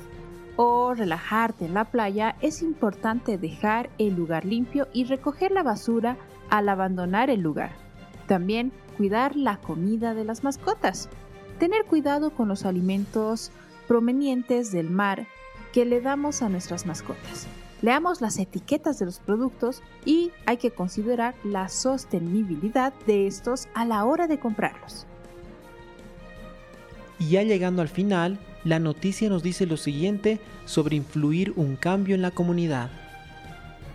o 0.57 0.93
relajarte 0.93 1.65
en 1.65 1.73
la 1.73 1.85
playa, 1.85 2.35
es 2.41 2.61
importante 2.61 3.39
dejar 3.39 3.89
el 3.97 4.13
lugar 4.13 4.45
limpio 4.45 4.87
y 4.93 5.05
recoger 5.05 5.49
la 5.49 5.63
basura 5.63 6.17
al 6.51 6.69
abandonar 6.69 7.31
el 7.31 7.41
lugar. 7.41 7.71
También 8.27 8.71
cuidar 8.95 9.35
la 9.35 9.57
comida 9.57 10.13
de 10.13 10.23
las 10.23 10.43
mascotas. 10.43 11.09
Tener 11.57 11.85
cuidado 11.85 12.29
con 12.29 12.47
los 12.47 12.63
alimentos 12.63 13.51
provenientes 13.87 14.71
del 14.71 14.91
mar 14.91 15.25
que 15.75 15.83
le 15.83 15.99
damos 15.99 16.41
a 16.41 16.47
nuestras 16.47 16.85
mascotas. 16.85 17.47
Leamos 17.81 18.21
las 18.21 18.39
etiquetas 18.39 18.97
de 18.97 19.05
los 19.05 19.19
productos 19.19 19.83
y 20.05 20.31
hay 20.45 20.55
que 20.55 20.71
considerar 20.71 21.35
la 21.43 21.67
sostenibilidad 21.67 22.93
de 23.05 23.27
estos 23.27 23.67
a 23.73 23.83
la 23.83 24.05
hora 24.05 24.27
de 24.27 24.39
comprarlos. 24.39 25.05
Y 27.19 27.27
ya 27.31 27.43
llegando 27.43 27.81
al 27.81 27.89
final, 27.89 28.39
la 28.63 28.79
noticia 28.79 29.27
nos 29.27 29.43
dice 29.43 29.65
lo 29.65 29.75
siguiente 29.75 30.39
sobre 30.63 30.95
influir 30.95 31.51
un 31.57 31.75
cambio 31.75 32.15
en 32.15 32.21
la 32.21 32.31
comunidad. 32.31 32.89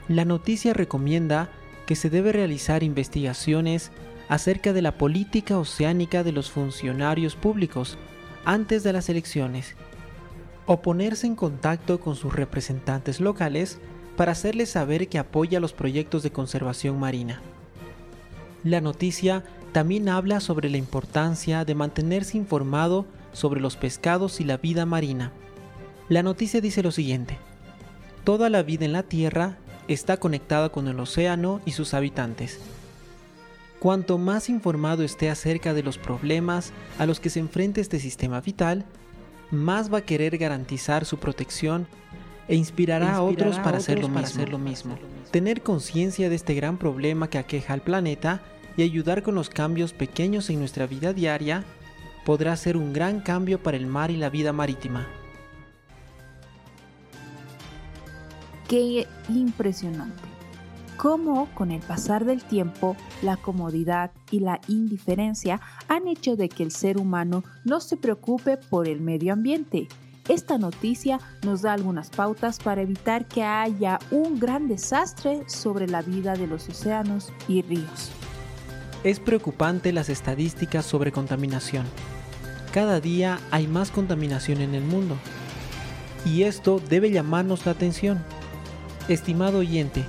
La 0.07 0.27
noticia 0.27 0.75
recomienda 0.75 1.49
que 1.87 1.97
se 1.97 2.11
debe 2.11 2.33
realizar 2.33 2.83
investigaciones 2.83 3.91
acerca 4.29 4.75
de 4.75 4.83
la 4.83 4.99
política 4.99 5.59
oceánica 5.59 6.25
de 6.25 6.33
los 6.33 6.51
funcionarios 6.51 7.37
públicos 7.37 7.97
antes 8.45 8.83
de 8.83 8.93
las 8.93 9.09
elecciones 9.09 9.77
o 10.67 10.83
ponerse 10.83 11.27
en 11.27 11.37
contacto 11.37 12.01
con 12.01 12.17
sus 12.17 12.35
representantes 12.35 13.21
locales 13.21 13.79
para 14.17 14.33
hacerles 14.33 14.71
saber 14.71 15.09
que 15.09 15.19
apoya 15.19 15.61
los 15.61 15.73
proyectos 15.73 16.23
de 16.23 16.31
conservación 16.31 16.99
marina. 16.99 17.41
La 18.63 18.81
noticia 18.81 19.43
también 19.73 20.09
habla 20.09 20.41
sobre 20.41 20.69
la 20.69 20.77
importancia 20.77 21.65
de 21.65 21.75
mantenerse 21.75 22.37
informado 22.37 23.07
sobre 23.33 23.61
los 23.61 23.77
pescados 23.77 24.41
y 24.41 24.45
la 24.45 24.57
vida 24.57 24.85
marina. 24.85 25.33
La 26.09 26.23
noticia 26.23 26.61
dice 26.61 26.83
lo 26.83 26.91
siguiente. 26.91 27.39
Toda 28.25 28.51
la 28.51 28.63
vida 28.63 28.85
en 28.85 28.93
la 28.93 29.05
Tierra 29.05 29.57
está 29.89 30.19
conectada 30.19 30.69
con 30.71 30.89
el 30.89 31.01
océano 31.01 31.61
y 31.65 31.73
sus 31.73 31.95
habitantes. 31.95 32.59
Cuanto 33.79 34.19
más 34.19 34.51
informado 34.51 35.05
esté 35.05 35.31
acerca 35.31 35.73
de 35.73 35.83
los 35.83 35.97
problemas 35.97 36.73
a 36.99 37.07
los 37.07 37.19
que 37.19 37.31
se 37.31 37.41
enfrenta 37.41 37.81
este 37.81 37.99
sistema 37.99 38.41
vital, 38.41 38.85
más 39.51 39.93
va 39.93 39.99
a 39.99 40.03
querer 40.03 40.39
garantizar 40.39 41.05
su 41.05 41.19
protección 41.19 41.87
e 42.49 42.57
inspirará, 42.57 43.15
a 43.15 43.23
otros, 43.23 43.59
para, 43.61 43.79
hacer 43.79 44.01
lo 44.01 44.59
mismo. 44.59 44.99
Tener 45.31 45.63
conciencia 45.63 46.29
de 46.29 46.35
este 46.35 46.55
gran 46.55 46.79
problema 46.79 47.31
que 47.31 47.39
aqueja 47.39 47.75
al 47.75 47.81
planeta 47.81 48.43
y 48.77 48.83
ayudar 48.83 49.23
con 49.23 49.35
los 49.35 49.51
cambios 49.51 49.93
pequeños 49.93 50.51
en 50.51 50.59
nuestra 50.59 50.87
vida 50.87 51.13
diaria 51.13 51.65
podrá 52.25 52.57
ser 52.57 52.77
un 52.77 52.93
gran 52.93 53.21
cambio 53.21 53.63
para 53.63 53.77
el 53.77 53.87
mar 53.87 54.11
y 54.11 54.17
la 54.17 54.31
vida 54.31 54.53
marítima. 54.53 55.07
Qué 58.69 59.07
impresionante 59.29 60.30
cómo 61.01 61.49
con 61.55 61.71
el 61.71 61.81
pasar 61.81 62.27
del 62.27 62.45
tiempo, 62.45 62.95
la 63.23 63.39
comodidad 63.39 64.11
y 64.31 64.41
la 64.41 64.61
indiferencia 64.69 65.59
han 65.89 66.07
hecho 66.07 66.37
de 66.37 66.51
que 66.51 66.63
el 66.63 66.71
ser 66.71 66.99
humano 66.99 67.43
no 67.65 67.81
se 67.81 67.97
preocupe 67.97 68.59
por 68.59 68.87
el 68.87 69.01
medio 69.01 69.33
ambiente. 69.33 69.89
Esta 70.29 70.59
noticia 70.59 71.19
nos 71.43 71.63
da 71.63 71.73
algunas 71.73 72.11
pautas 72.11 72.59
para 72.59 72.83
evitar 72.83 73.27
que 73.27 73.43
haya 73.43 73.99
un 74.11 74.39
gran 74.39 74.69
desastre 74.69 75.43
sobre 75.49 75.89
la 75.89 76.03
vida 76.03 76.35
de 76.35 76.47
los 76.47 76.69
océanos 76.69 77.33
y 77.49 77.63
ríos. 77.63 78.11
Es 79.03 79.21
preocupante 79.21 79.95
las 79.95 80.11
estadísticas 80.11 80.85
sobre 80.85 81.13
contaminación. 81.13 81.87
Cada 82.75 83.01
día 83.01 83.41
hay 83.51 83.67
más 83.67 83.91
contaminación 83.91 84.61
en 84.61 84.75
el 84.75 84.85
mundo. 84.85 85.17
Y 86.27 86.43
esto 86.43 86.79
debe 86.91 87.11
llamarnos 87.11 87.65
la 87.65 87.73
atención. 87.73 88.23
Estimado 89.09 89.61
oyente, 89.61 90.05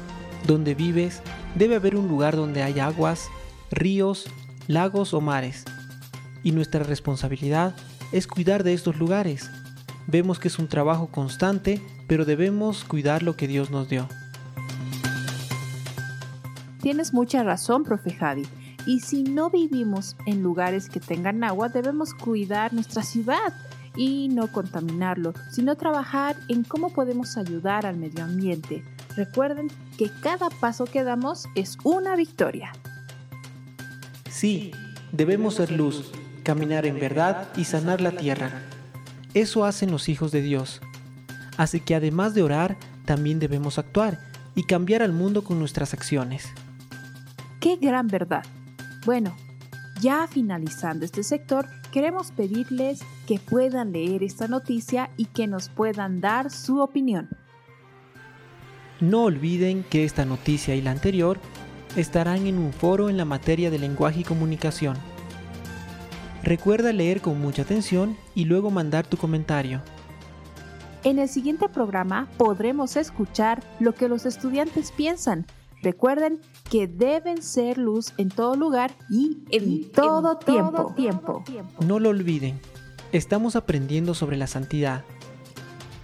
donde 0.46 0.76
vives, 0.76 1.22
debe 1.56 1.76
haber 1.76 1.96
un 1.96 2.08
lugar 2.08 2.36
donde 2.36 2.64
haya 2.64 2.88
aguas, 2.88 3.30
ríos, 3.72 4.30
lagos 4.68 5.14
o 5.14 5.22
mares. 5.22 5.66
Y 6.44 6.52
nuestra 6.52 6.84
responsabilidad 6.84 7.76
es 8.12 8.28
cuidar 8.28 8.64
de 8.64 8.74
estos 8.74 8.98
lugares. 8.98 9.50
Vemos 10.08 10.40
que 10.40 10.48
es 10.48 10.60
un 10.60 10.68
trabajo 10.68 11.08
constante, 11.08 11.82
pero 12.08 12.26
debemos 12.26 12.84
cuidar 12.84 13.24
lo 13.24 13.36
que 13.36 13.48
Dios 13.48 13.70
nos 13.70 13.90
dio. 13.90 14.08
Tienes 16.82 17.14
mucha 17.14 17.44
razón, 17.44 17.84
profe 17.84 18.12
Javi. 18.12 18.44
Y 18.88 19.02
si 19.02 19.24
no 19.24 19.52
vivimos 19.52 20.16
en 20.26 20.42
lugares 20.42 20.90
que 20.90 21.00
tengan 21.00 21.44
agua, 21.44 21.70
debemos 21.70 22.16
cuidar 22.16 22.74
nuestra 22.74 23.04
ciudad 23.04 23.54
y 23.96 24.30
no 24.30 24.52
contaminarlo, 24.52 25.34
sino 25.52 25.76
trabajar 25.76 26.36
en 26.48 26.64
cómo 26.64 26.90
podemos 26.90 27.38
ayudar 27.38 27.86
al 27.86 27.98
medio 27.98 28.24
ambiente. 28.24 28.84
Recuerden 29.15 29.67
que 29.97 30.10
cada 30.21 30.50
paso 30.50 30.86
que 30.86 31.04
damos 31.04 31.47
es 31.56 31.78
una 31.84 32.15
victoria. 32.15 32.71
Sí, 34.30 34.71
debemos 35.12 35.56
ser 35.56 35.71
luz, 35.71 36.12
caminar 36.43 36.86
en 36.86 37.00
verdad 37.00 37.50
y 37.56 37.65
sanar 37.65 38.02
la 38.02 38.12
tierra. 38.12 38.52
Eso 39.34 39.65
hacen 39.65 39.91
los 39.91 40.10
hijos 40.10 40.32
de 40.32 40.41
Dios. 40.41 40.82
Así 41.58 41.80
que 41.80 41.95
además 41.95 42.34
de 42.34 42.43
orar, 42.43 42.78
también 43.06 43.39
debemos 43.39 43.78
actuar 43.78 44.19
y 44.56 44.63
cambiar 44.63 45.02
al 45.02 45.13
mundo 45.13 45.43
con 45.43 45.60
nuestras 45.60 45.93
acciones. 45.93 46.47
¡Qué 47.60 47.76
gran 47.76 48.08
verdad! 48.08 48.43
Bueno, 49.06 49.36
ya 50.02 50.28
finalizando 50.28 51.06
este 51.06 51.24
sector, 51.24 51.67
queremos 51.91 52.32
pedirles 52.32 53.02
que 53.28 53.39
puedan 53.39 53.91
leer 53.91 54.24
esta 54.24 54.47
noticia 54.47 55.10
y 55.17 55.26
que 55.26 55.47
nos 55.47 55.69
puedan 55.69 56.21
dar 56.21 56.50
su 56.50 56.80
opinión. 56.80 57.30
No 59.02 59.24
olviden 59.24 59.84
que 59.84 60.06
esta 60.06 60.24
noticia 60.24 60.76
y 60.76 60.82
la 60.82 60.92
anterior 60.92 61.40
estarán 61.96 62.48
en 62.48 62.58
un 62.58 62.72
foro 62.72 63.10
en 63.10 63.18
la 63.18 63.26
materia 63.26 63.70
de 63.70 63.80
lenguaje 63.80 64.22
y 64.22 64.24
comunicación. 64.24 64.96
Recuerda 66.44 66.94
leer 66.94 67.22
con 67.22 67.42
mucha 67.42 67.64
atención 67.64 68.16
y 68.34 68.46
luego 68.46 68.72
mandar 68.72 69.06
tu 69.06 69.18
comentario. 69.18 69.82
En 71.04 71.20
el 71.20 71.28
siguiente 71.28 71.68
programa 71.68 72.30
podremos 72.38 72.96
escuchar 72.96 73.62
lo 73.80 73.94
que 73.94 74.08
los 74.08 74.26
estudiantes 74.26 74.92
piensan 74.92 75.46
Recuerden 75.82 76.40
que 76.70 76.88
deben 76.88 77.42
ser 77.42 77.78
luz 77.78 78.14
en 78.18 78.30
todo 78.30 78.56
lugar 78.56 78.92
y 79.10 79.40
en, 79.50 79.92
todo, 79.92 80.38
tiempo. 80.38 80.94
tiempo. 80.96 81.44
No 81.86 82.00
lo 82.00 82.10
olviden, 82.10 82.60
estamos 83.12 83.56
aprendiendo 83.56 84.14
sobre 84.14 84.38
la 84.38 84.48
santidad. 84.48 85.04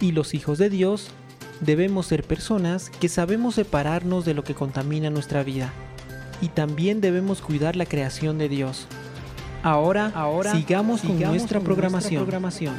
Y 0.00 0.12
los 0.12 0.34
hijos 0.34 0.58
de 0.58 0.68
Dios 0.68 1.10
debemos 1.60 2.06
ser 2.06 2.24
personas 2.24 2.90
que 2.90 3.08
sabemos 3.08 3.56
separarnos 3.56 4.24
de 4.24 4.34
lo 4.34 4.44
que 4.44 4.54
contamina 4.54 5.10
nuestra 5.10 5.42
vida. 5.42 5.72
Y 6.40 6.48
también 6.48 7.00
debemos 7.00 7.40
cuidar 7.40 7.76
la 7.76 7.86
creación 7.86 8.38
de 8.38 8.48
Dios. 8.48 8.86
Ahora, 9.62 10.12
ahora 10.14 10.52
sigamos, 10.52 11.00
con, 11.00 11.18
nuestra, 11.18 11.60
programación. 11.60 12.22
programación. 12.22 12.76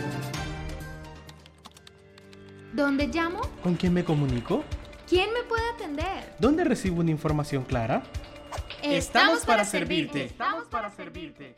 ¿Dónde 2.73 3.07
llamo? 3.07 3.41
¿Con 3.61 3.75
quién 3.75 3.93
me 3.93 4.05
comunico? 4.05 4.63
¿Quién 5.07 5.33
me 5.33 5.43
puede 5.43 5.67
atender? 5.71 6.35
¿Dónde 6.39 6.63
recibo 6.63 7.01
una 7.01 7.11
información 7.11 7.63
clara? 7.63 8.03
Estamos, 8.81 9.45
para, 9.45 9.65
servirte. 9.65 10.25
Estamos 10.25 10.67
para 10.67 10.89
servirte. 10.91 11.55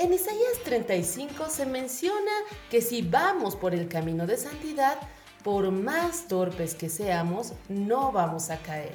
En 0.00 0.12
Isaías 0.12 0.62
35 0.62 1.46
se 1.50 1.66
menciona 1.66 2.30
que 2.70 2.80
si 2.80 3.02
vamos 3.02 3.56
por 3.56 3.74
el 3.74 3.88
camino 3.88 4.28
de 4.28 4.36
santidad, 4.36 4.96
por 5.42 5.72
más 5.72 6.28
torpes 6.28 6.76
que 6.76 6.88
seamos, 6.88 7.54
no 7.68 8.12
vamos 8.12 8.50
a 8.50 8.58
caer. 8.58 8.94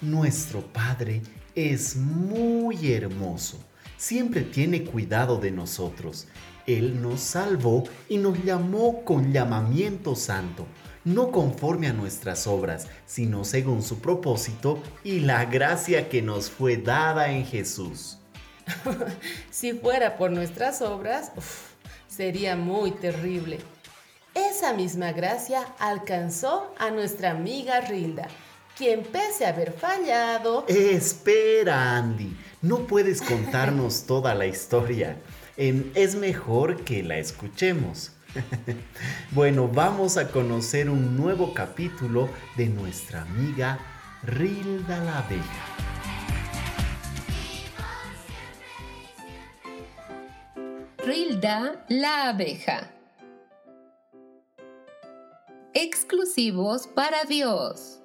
Nuestro 0.00 0.60
Padre 0.72 1.20
es 1.56 1.96
muy 1.96 2.92
hermoso. 2.92 3.58
Siempre 3.96 4.42
tiene 4.42 4.84
cuidado 4.84 5.38
de 5.38 5.50
nosotros. 5.50 6.28
Él 6.68 7.02
nos 7.02 7.18
salvó 7.18 7.82
y 8.08 8.18
nos 8.18 8.40
llamó 8.44 9.04
con 9.04 9.32
llamamiento 9.32 10.14
santo, 10.14 10.64
no 11.04 11.32
conforme 11.32 11.88
a 11.88 11.92
nuestras 11.92 12.46
obras, 12.46 12.86
sino 13.04 13.44
según 13.44 13.82
su 13.82 13.98
propósito 13.98 14.80
y 15.02 15.18
la 15.18 15.44
gracia 15.46 16.08
que 16.08 16.22
nos 16.22 16.50
fue 16.50 16.76
dada 16.76 17.32
en 17.32 17.44
Jesús. 17.44 18.18
si 19.50 19.72
fuera 19.72 20.16
por 20.16 20.30
nuestras 20.30 20.82
obras, 20.82 21.32
sería 22.08 22.56
muy 22.56 22.92
terrible. 22.92 23.58
Esa 24.34 24.72
misma 24.72 25.12
gracia 25.12 25.66
alcanzó 25.78 26.74
a 26.78 26.90
nuestra 26.90 27.32
amiga 27.32 27.80
Rilda, 27.80 28.28
quien 28.76 29.02
pese 29.02 29.44
a 29.44 29.50
haber 29.50 29.72
fallado... 29.72 30.64
Espera, 30.68 31.96
Andy, 31.96 32.34
no 32.62 32.86
puedes 32.86 33.20
contarnos 33.20 34.02
toda 34.06 34.34
la 34.34 34.46
historia. 34.46 35.18
es 35.56 36.14
mejor 36.14 36.82
que 36.84 37.02
la 37.02 37.18
escuchemos. 37.18 38.12
bueno, 39.32 39.68
vamos 39.68 40.16
a 40.16 40.28
conocer 40.28 40.88
un 40.88 41.16
nuevo 41.16 41.52
capítulo 41.52 42.30
de 42.56 42.68
nuestra 42.68 43.22
amiga 43.22 43.78
Rilda 44.22 44.98
la 45.04 45.22
Bella. 45.28 45.91
Rilda 51.04 51.84
la 51.88 52.28
abeja. 52.28 52.88
Exclusivos 55.74 56.86
para 56.86 57.24
Dios. 57.24 57.98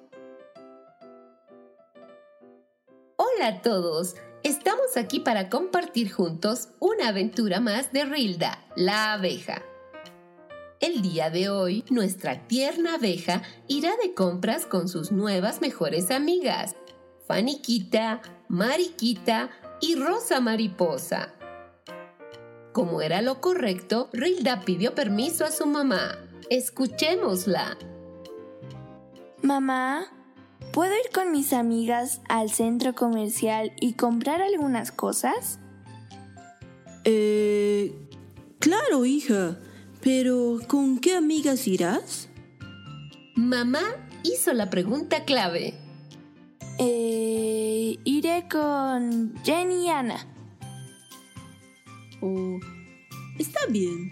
Hola 3.14 3.46
a 3.46 3.62
todos, 3.62 4.16
estamos 4.42 4.96
aquí 4.96 5.20
para 5.20 5.48
compartir 5.48 6.10
juntos 6.10 6.70
una 6.80 7.10
aventura 7.10 7.60
más 7.60 7.92
de 7.92 8.04
Rilda, 8.04 8.66
la 8.74 9.12
abeja. 9.12 9.62
El 10.80 11.00
día 11.00 11.30
de 11.30 11.50
hoy, 11.50 11.84
nuestra 11.90 12.48
tierna 12.48 12.94
abeja 12.94 13.42
irá 13.68 13.92
de 14.02 14.12
compras 14.12 14.66
con 14.66 14.88
sus 14.88 15.12
nuevas 15.12 15.60
mejores 15.60 16.10
amigas, 16.10 16.74
Faniquita, 17.28 18.22
Mariquita 18.48 19.50
y 19.80 19.94
Rosa 19.94 20.40
Mariposa. 20.40 21.37
Como 22.72 23.00
era 23.02 23.22
lo 23.22 23.40
correcto, 23.40 24.08
Rilda 24.12 24.60
pidió 24.60 24.94
permiso 24.94 25.44
a 25.44 25.50
su 25.50 25.66
mamá. 25.66 26.18
Escuchémosla. 26.50 27.76
Mamá, 29.42 30.06
¿puedo 30.72 30.92
ir 30.92 31.10
con 31.12 31.32
mis 31.32 31.52
amigas 31.52 32.20
al 32.28 32.50
centro 32.50 32.94
comercial 32.94 33.72
y 33.80 33.94
comprar 33.94 34.42
algunas 34.42 34.92
cosas? 34.92 35.58
Eh... 37.04 37.94
Claro, 38.58 39.04
hija. 39.04 39.56
Pero, 40.02 40.58
¿con 40.66 40.98
qué 40.98 41.14
amigas 41.14 41.66
irás? 41.68 42.28
Mamá 43.34 43.82
hizo 44.24 44.52
la 44.52 44.68
pregunta 44.68 45.24
clave. 45.24 45.74
Eh, 46.78 47.98
iré 48.04 48.46
con 48.50 49.34
Jenny 49.44 49.86
y 49.86 49.88
Ana. 49.88 50.26
Oh, 52.20 52.58
está 53.38 53.60
bien. 53.68 54.10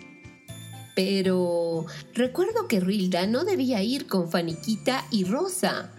Pero 0.94 1.86
recuerdo 2.14 2.68
que 2.68 2.80
Rilda 2.80 3.26
no 3.26 3.44
debía 3.44 3.82
ir 3.82 4.06
con 4.06 4.30
Faniquita 4.30 5.04
y 5.10 5.24
Rosa. 5.24 5.92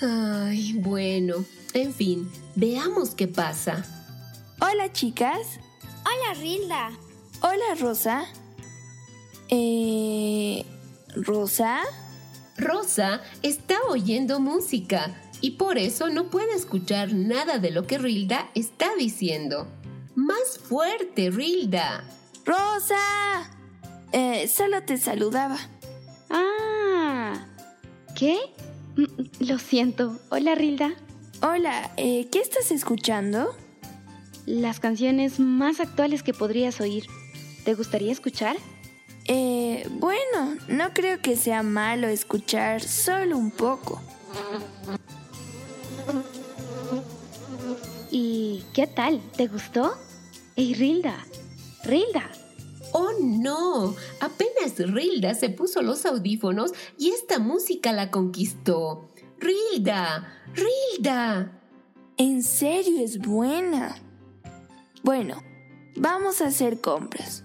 Ay, 0.00 0.74
bueno, 0.74 1.44
en 1.74 1.92
fin, 1.92 2.30
veamos 2.54 3.14
qué 3.14 3.26
pasa. 3.28 3.84
Hola, 4.60 4.92
chicas. 4.92 5.58
Hola, 6.04 6.40
Rilda. 6.40 6.90
Hola, 7.42 7.74
Rosa. 7.78 8.24
Eh... 9.48 10.64
¿Rosa? 11.16 11.80
Rosa 12.56 13.20
está 13.42 13.78
oyendo 13.88 14.38
música 14.38 15.14
y 15.40 15.52
por 15.52 15.78
eso 15.78 16.08
no 16.10 16.30
puede 16.30 16.54
escuchar 16.54 17.14
nada 17.14 17.58
de 17.58 17.70
lo 17.70 17.86
que 17.86 17.98
Rilda 17.98 18.50
está 18.54 18.94
diciendo. 18.96 19.66
Más 20.30 20.60
fuerte, 20.60 21.28
Rilda. 21.30 22.04
Rosa. 22.46 23.50
Eh, 24.12 24.46
solo 24.46 24.80
te 24.84 24.96
saludaba. 24.96 25.58
Ah. 26.30 27.48
¿Qué? 28.14 28.38
Mm, 28.96 29.46
lo 29.48 29.58
siento. 29.58 30.20
Hola, 30.28 30.54
Rilda. 30.54 30.92
Hola, 31.42 31.90
eh, 31.96 32.28
¿qué 32.30 32.38
estás 32.38 32.70
escuchando? 32.70 33.56
Las 34.46 34.78
canciones 34.78 35.40
más 35.40 35.80
actuales 35.80 36.22
que 36.22 36.32
podrías 36.32 36.80
oír. 36.80 37.06
¿Te 37.64 37.74
gustaría 37.74 38.12
escuchar? 38.12 38.56
Eh, 39.26 39.84
bueno, 39.98 40.56
no 40.68 40.94
creo 40.94 41.20
que 41.20 41.34
sea 41.34 41.64
malo 41.64 42.06
escuchar 42.06 42.82
solo 42.82 43.36
un 43.36 43.50
poco. 43.50 44.00
¿Y 48.12 48.62
qué 48.72 48.86
tal? 48.86 49.20
¿Te 49.36 49.48
gustó? 49.48 49.98
¡Ey, 50.60 50.74
Rilda! 50.74 51.16
¡Rilda! 51.84 52.30
¡Oh, 52.92 53.12
no! 53.18 53.96
Apenas 54.20 54.76
Rilda 54.76 55.32
se 55.32 55.48
puso 55.48 55.80
los 55.80 56.04
audífonos 56.04 56.72
y 56.98 57.12
esta 57.12 57.38
música 57.38 57.94
la 57.94 58.10
conquistó. 58.10 59.08
¡Rilda! 59.38 60.28
¡Rilda! 60.52 61.58
En 62.18 62.42
serio 62.42 63.02
es 63.02 63.20
buena. 63.20 63.96
Bueno, 65.02 65.42
vamos 65.96 66.42
a 66.42 66.48
hacer 66.48 66.82
compras. 66.82 67.42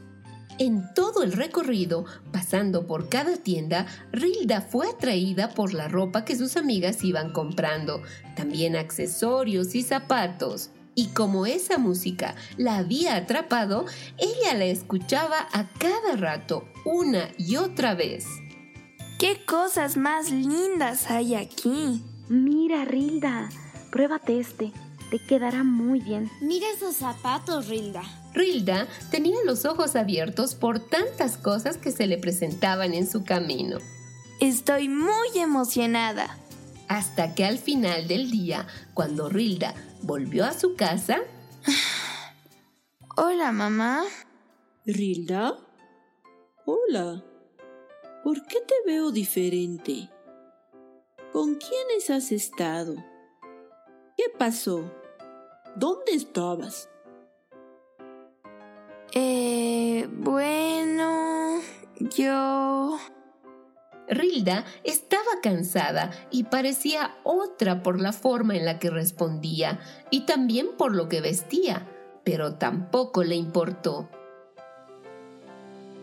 En 0.60 0.94
todo 0.94 1.24
el 1.24 1.32
recorrido, 1.32 2.04
pasando 2.34 2.86
por 2.86 3.08
cada 3.08 3.38
tienda, 3.38 3.86
Rilda 4.12 4.60
fue 4.60 4.90
atraída 4.90 5.52
por 5.52 5.74
la 5.74 5.88
ropa 5.88 6.26
que 6.26 6.36
sus 6.36 6.58
amigas 6.58 7.02
iban 7.06 7.32
comprando, 7.32 8.02
también 8.36 8.76
accesorios 8.76 9.74
y 9.74 9.84
zapatos. 9.84 10.72
Y 10.96 11.08
como 11.08 11.46
esa 11.46 11.78
música 11.78 12.36
la 12.58 12.78
había 12.78 13.18
atrapado, 13.18 13.86
ella 14.18 14.54
la 14.58 14.66
escuchaba 14.66 15.48
a 15.52 15.70
cada 15.78 16.16
rato, 16.16 16.68
una 16.86 17.30
y 17.38 17.58
otra 17.58 17.94
vez. 17.94 18.26
¡Qué 19.20 19.46
cosas 19.46 19.98
más 19.98 20.32
lindas 20.32 21.12
hay 21.12 21.36
aquí! 21.36 22.04
Mira, 22.30 22.86
Rilda, 22.86 23.50
pruébate 23.92 24.40
este. 24.40 24.72
Te 25.12 25.20
quedará 25.20 25.64
muy 25.64 26.00
bien. 26.00 26.32
Mira 26.42 26.66
esos 26.76 26.96
zapatos, 26.96 27.68
Rilda. 27.68 28.02
Rilda 28.34 28.88
tenía 29.12 29.38
los 29.46 29.66
ojos 29.66 29.96
abiertos 29.96 30.56
por 30.56 30.80
tantas 30.80 31.38
cosas 31.38 31.78
que 31.78 31.92
se 31.92 32.08
le 32.08 32.18
presentaban 32.18 32.94
en 32.94 33.08
su 33.08 33.24
camino. 33.24 33.78
Estoy 34.42 34.90
muy 34.90 35.38
emocionada. 35.38 36.38
Hasta 36.88 37.34
que 37.34 37.46
al 37.46 37.58
final 37.58 38.08
del 38.08 38.30
día, 38.30 38.68
cuando 38.94 39.30
Rilda 39.30 39.74
volvió 40.02 40.46
a 40.46 40.54
su 40.54 40.76
casa... 40.76 41.20
Hola, 43.18 43.52
mamá. 43.52 44.04
¿Rilda? 44.86 45.58
Hola. 46.66 47.24
¿Por 48.24 48.46
qué 48.46 48.60
te 48.62 48.76
veo 48.86 49.12
diferente? 49.12 50.10
¿Con 51.32 51.56
quiénes 51.56 52.10
has 52.10 52.32
estado? 52.32 52.96
¿Qué 54.18 54.26
pasó? 54.38 54.92
¿Dónde 55.76 56.14
estabas? 56.14 56.90
Eh, 59.14 60.08
bueno, 60.12 61.62
yo... 62.00 62.98
Rilda 64.08 64.66
estaba 64.84 65.42
cansada 65.42 66.12
y 66.32 66.44
parecía 66.46 67.16
otra 67.24 67.84
por 67.84 68.00
la 68.00 68.14
forma 68.14 68.56
en 68.56 68.66
la 68.66 68.80
que 68.80 68.90
respondía 68.90 69.80
y 70.12 70.22
también 70.22 70.68
por 70.78 70.96
lo 70.96 71.10
que 71.10 71.22
vestía, 71.22 71.88
pero 72.24 72.56
tampoco 72.56 73.24
le 73.24 73.36
importó. 73.36 74.10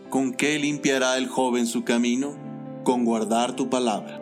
¿Con 0.09 0.33
qué 0.33 0.59
limpiará 0.59 1.17
el 1.17 1.27
joven 1.27 1.65
su 1.65 1.83
camino? 1.83 2.37
Con 2.83 3.05
guardar 3.05 3.55
tu 3.55 3.69
palabra. 3.69 4.19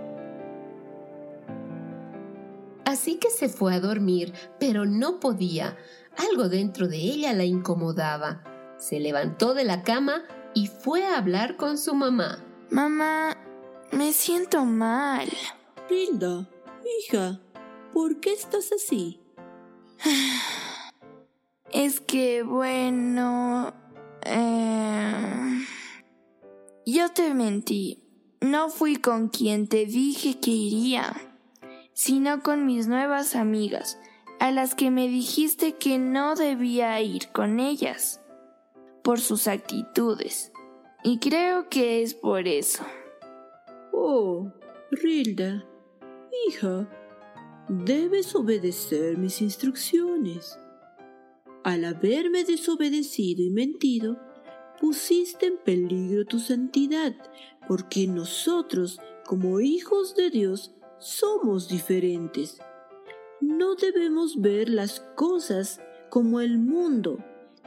Así 2.86 3.16
que 3.16 3.30
se 3.30 3.50
fue 3.50 3.74
a 3.74 3.80
dormir, 3.80 4.34
pero 4.60 4.86
no 4.86 5.20
podía. 5.20 5.78
Algo 6.18 6.50
dentro 6.50 6.88
de 6.88 6.98
ella 6.98 7.34
la 7.34 7.46
incomodaba. 7.46 8.44
Se 8.78 9.00
levantó 9.00 9.54
de 9.54 9.64
la 9.64 9.84
cama 9.84 10.24
y 10.54 10.68
fue 10.68 11.06
a 11.06 11.18
hablar 11.18 11.58
con 11.58 11.78
su 11.78 11.94
mamá. 11.94 12.44
Mamá, 12.70 13.38
me 13.92 14.14
siento 14.14 14.66
mal. 14.66 15.30
Rilda, 15.90 16.48
hija, 17.00 17.40
¿por 17.94 18.20
qué 18.20 18.34
estás 18.34 18.72
así? 18.72 19.20
Es 21.74 22.02
que, 22.02 22.44
bueno... 22.44 23.74
Eh, 24.26 25.66
yo 26.86 27.10
te 27.10 27.34
mentí. 27.34 28.04
No 28.42 28.70
fui 28.70 28.98
con 28.98 29.30
quien 29.30 29.68
te 29.68 29.86
dije 29.86 30.40
que 30.40 30.52
iría, 30.52 31.14
sino 31.94 32.42
con 32.42 32.66
mis 32.66 32.88
nuevas 32.88 33.36
amigas, 33.36 34.00
a 34.40 34.52
las 34.52 34.76
que 34.76 34.92
me 34.92 35.08
dijiste 35.08 35.76
que 35.76 35.98
no 35.98 36.36
debía 36.36 37.00
ir 37.00 37.32
con 37.32 37.60
ellas, 37.60 38.20
por 39.04 39.22
sus 39.22 39.48
actitudes. 39.48 40.52
Y 41.04 41.20
creo 41.20 41.70
que 41.70 42.02
es 42.02 42.16
por 42.16 42.48
eso. 42.48 42.84
Oh, 43.94 44.52
Rilda, 44.92 45.66
hija, 46.48 46.90
debes 47.68 48.36
obedecer 48.36 49.18
mis 49.18 49.42
instrucciones. 49.42 50.58
Al 51.64 51.86
haberme 51.86 52.44
desobedecido 52.44 53.44
y 53.44 53.50
mentido, 53.50 54.18
pusiste 54.80 55.48
en 55.48 55.58
peligro 55.58 56.26
tu 56.26 56.40
santidad, 56.40 57.14
porque 57.68 58.08
nosotros, 58.08 59.00
como 59.26 59.60
hijos 59.60 60.16
de 60.16 60.30
Dios, 60.30 60.74
somos 60.98 61.68
diferentes. 61.68 62.60
No 63.42 63.76
debemos 63.76 64.40
ver 64.40 64.70
las 64.70 65.02
cosas 65.16 65.82
como 66.10 66.42
el 66.42 66.58
mundo, 66.58 67.18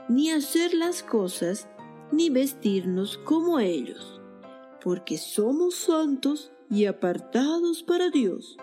ni 0.08 0.30
hacer 0.30 0.74
las 0.74 1.02
cosas, 1.02 1.68
ni 2.12 2.30
vestirnos 2.30 3.18
como 3.18 3.58
ellos, 3.58 4.20
porque 4.84 5.16
somos 5.16 5.76
santos 5.76 6.52
y 6.68 6.84
apartados 6.84 7.82
para 7.82 8.10
Dios. 8.10 8.58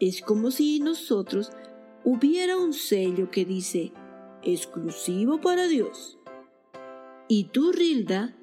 Es 0.00 0.20
como 0.20 0.50
si 0.50 0.80
nosotros 0.80 1.52
hubiera 2.04 2.56
un 2.56 2.72
sello 2.72 3.30
que 3.30 3.44
dice 3.44 3.92
exclusivo 4.42 5.40
para 5.40 5.68
Dios. 5.68 6.18
Y 7.28 7.44
tú, 7.44 7.70
Rilda, 7.70 8.34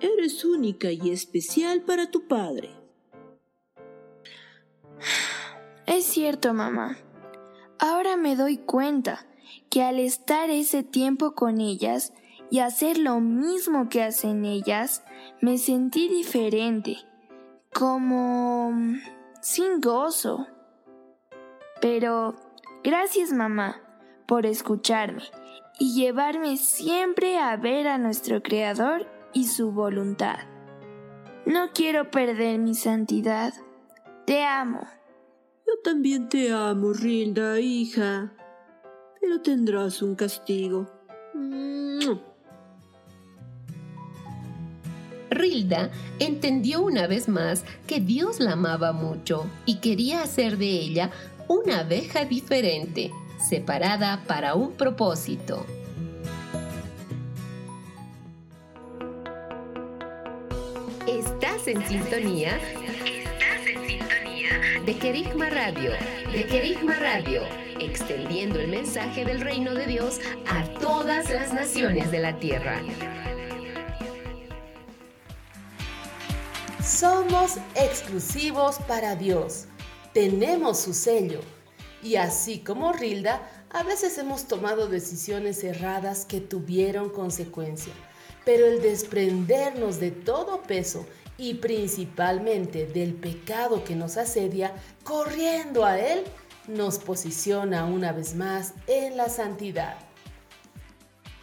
eres 0.00 0.44
única 0.44 0.92
y 0.92 1.10
especial 1.10 1.80
para 1.80 2.10
tu 2.10 2.28
padre. 2.28 2.68
Es 5.86 6.04
cierto, 6.04 6.52
mamá. 6.52 6.98
Ahora 7.78 8.18
me 8.18 8.36
doy 8.36 8.58
cuenta 8.58 9.26
que 9.70 9.82
al 9.82 9.98
estar 9.98 10.50
ese 10.50 10.82
tiempo 10.82 11.34
con 11.34 11.62
ellas 11.62 12.12
y 12.50 12.60
hacer 12.60 12.98
lo 12.98 13.20
mismo 13.20 13.88
que 13.88 14.02
hacen 14.02 14.44
ellas, 14.44 15.04
me 15.40 15.58
sentí 15.58 16.08
diferente, 16.08 16.98
como 17.72 18.72
sin 19.40 19.80
gozo. 19.80 20.46
Pero 21.80 22.36
gracias 22.82 23.32
mamá 23.32 23.80
por 24.26 24.46
escucharme 24.46 25.22
y 25.78 25.94
llevarme 25.94 26.56
siempre 26.56 27.38
a 27.38 27.56
ver 27.56 27.88
a 27.88 27.98
nuestro 27.98 28.42
Creador 28.42 29.06
y 29.32 29.44
su 29.44 29.72
voluntad. 29.72 30.38
No 31.44 31.70
quiero 31.72 32.10
perder 32.10 32.58
mi 32.58 32.74
santidad. 32.74 33.52
Te 34.24 34.42
amo. 34.42 34.80
Yo 35.66 35.72
también 35.84 36.28
te 36.28 36.52
amo, 36.52 36.92
Rilda, 36.92 37.60
hija. 37.60 38.32
Pero 39.20 39.42
tendrás 39.42 40.02
un 40.02 40.16
castigo. 40.16 40.90
Rilda 45.30 45.90
entendió 46.18 46.80
una 46.82 47.06
vez 47.06 47.28
más 47.28 47.64
que 47.86 48.00
Dios 48.00 48.40
la 48.40 48.52
amaba 48.52 48.92
mucho 48.92 49.46
y 49.64 49.76
quería 49.76 50.22
hacer 50.22 50.56
de 50.56 50.68
ella 50.68 51.10
una 51.48 51.80
abeja 51.80 52.24
diferente, 52.24 53.12
separada 53.38 54.22
para 54.26 54.54
un 54.54 54.72
propósito. 54.72 55.66
Estás 61.06 61.68
en 61.68 61.86
sintonía. 61.86 62.58
Estás 63.04 63.66
en 63.66 63.86
sintonía 63.86 64.82
de 64.84 64.96
Querigma 64.96 65.50
Radio. 65.50 65.92
De 66.32 66.44
Querigma 66.46 66.96
Radio, 66.96 67.42
extendiendo 67.80 68.58
el 68.58 68.68
mensaje 68.68 69.24
del 69.24 69.40
reino 69.40 69.74
de 69.74 69.86
Dios 69.86 70.20
a 70.48 70.64
todas 70.80 71.30
las 71.30 71.52
naciones 71.52 72.10
de 72.10 72.18
la 72.18 72.36
tierra. 72.38 72.82
Somos 76.98 77.58
exclusivos 77.74 78.76
para 78.88 79.16
Dios. 79.16 79.66
Tenemos 80.14 80.80
su 80.80 80.94
sello. 80.94 81.40
Y 82.02 82.16
así 82.16 82.60
como 82.60 82.94
Rilda, 82.94 83.50
a 83.68 83.82
veces 83.82 84.16
hemos 84.16 84.48
tomado 84.48 84.86
decisiones 84.86 85.62
erradas 85.62 86.24
que 86.24 86.40
tuvieron 86.40 87.10
consecuencia. 87.10 87.92
Pero 88.46 88.64
el 88.64 88.80
desprendernos 88.80 90.00
de 90.00 90.10
todo 90.10 90.62
peso 90.62 91.04
y 91.36 91.54
principalmente 91.54 92.86
del 92.86 93.12
pecado 93.12 93.84
que 93.84 93.94
nos 93.94 94.16
asedia, 94.16 94.72
corriendo 95.04 95.84
a 95.84 95.98
Él, 95.98 96.24
nos 96.66 96.98
posiciona 96.98 97.84
una 97.84 98.12
vez 98.12 98.34
más 98.34 98.72
en 98.86 99.18
la 99.18 99.28
santidad. 99.28 99.98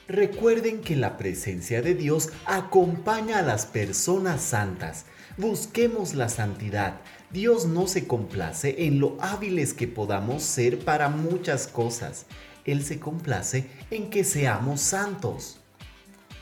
Recuerden 0.08 0.82
que 0.82 0.96
la 0.96 1.16
presencia 1.16 1.84
de 1.84 1.94
Dios 1.94 2.30
acompaña 2.46 3.38
a 3.38 3.44
las 3.44 3.68
personas 3.68 4.42
santas. 4.42 5.06
Busquemos 5.38 6.14
la 6.14 6.30
santidad. 6.30 7.02
Dios 7.32 7.66
no 7.66 7.88
se 7.88 8.06
complace 8.06 8.86
en 8.86 9.00
lo 9.00 9.18
hábiles 9.20 9.74
que 9.74 9.88
podamos 9.88 10.44
ser 10.44 10.86
para 10.86 11.10
muchas 11.10 11.66
cosas. 11.66 12.28
Él 12.66 12.86
se 12.86 13.00
complace 13.00 13.68
en 13.90 14.12
que 14.12 14.24
seamos 14.24 14.82
santos. 14.82 15.60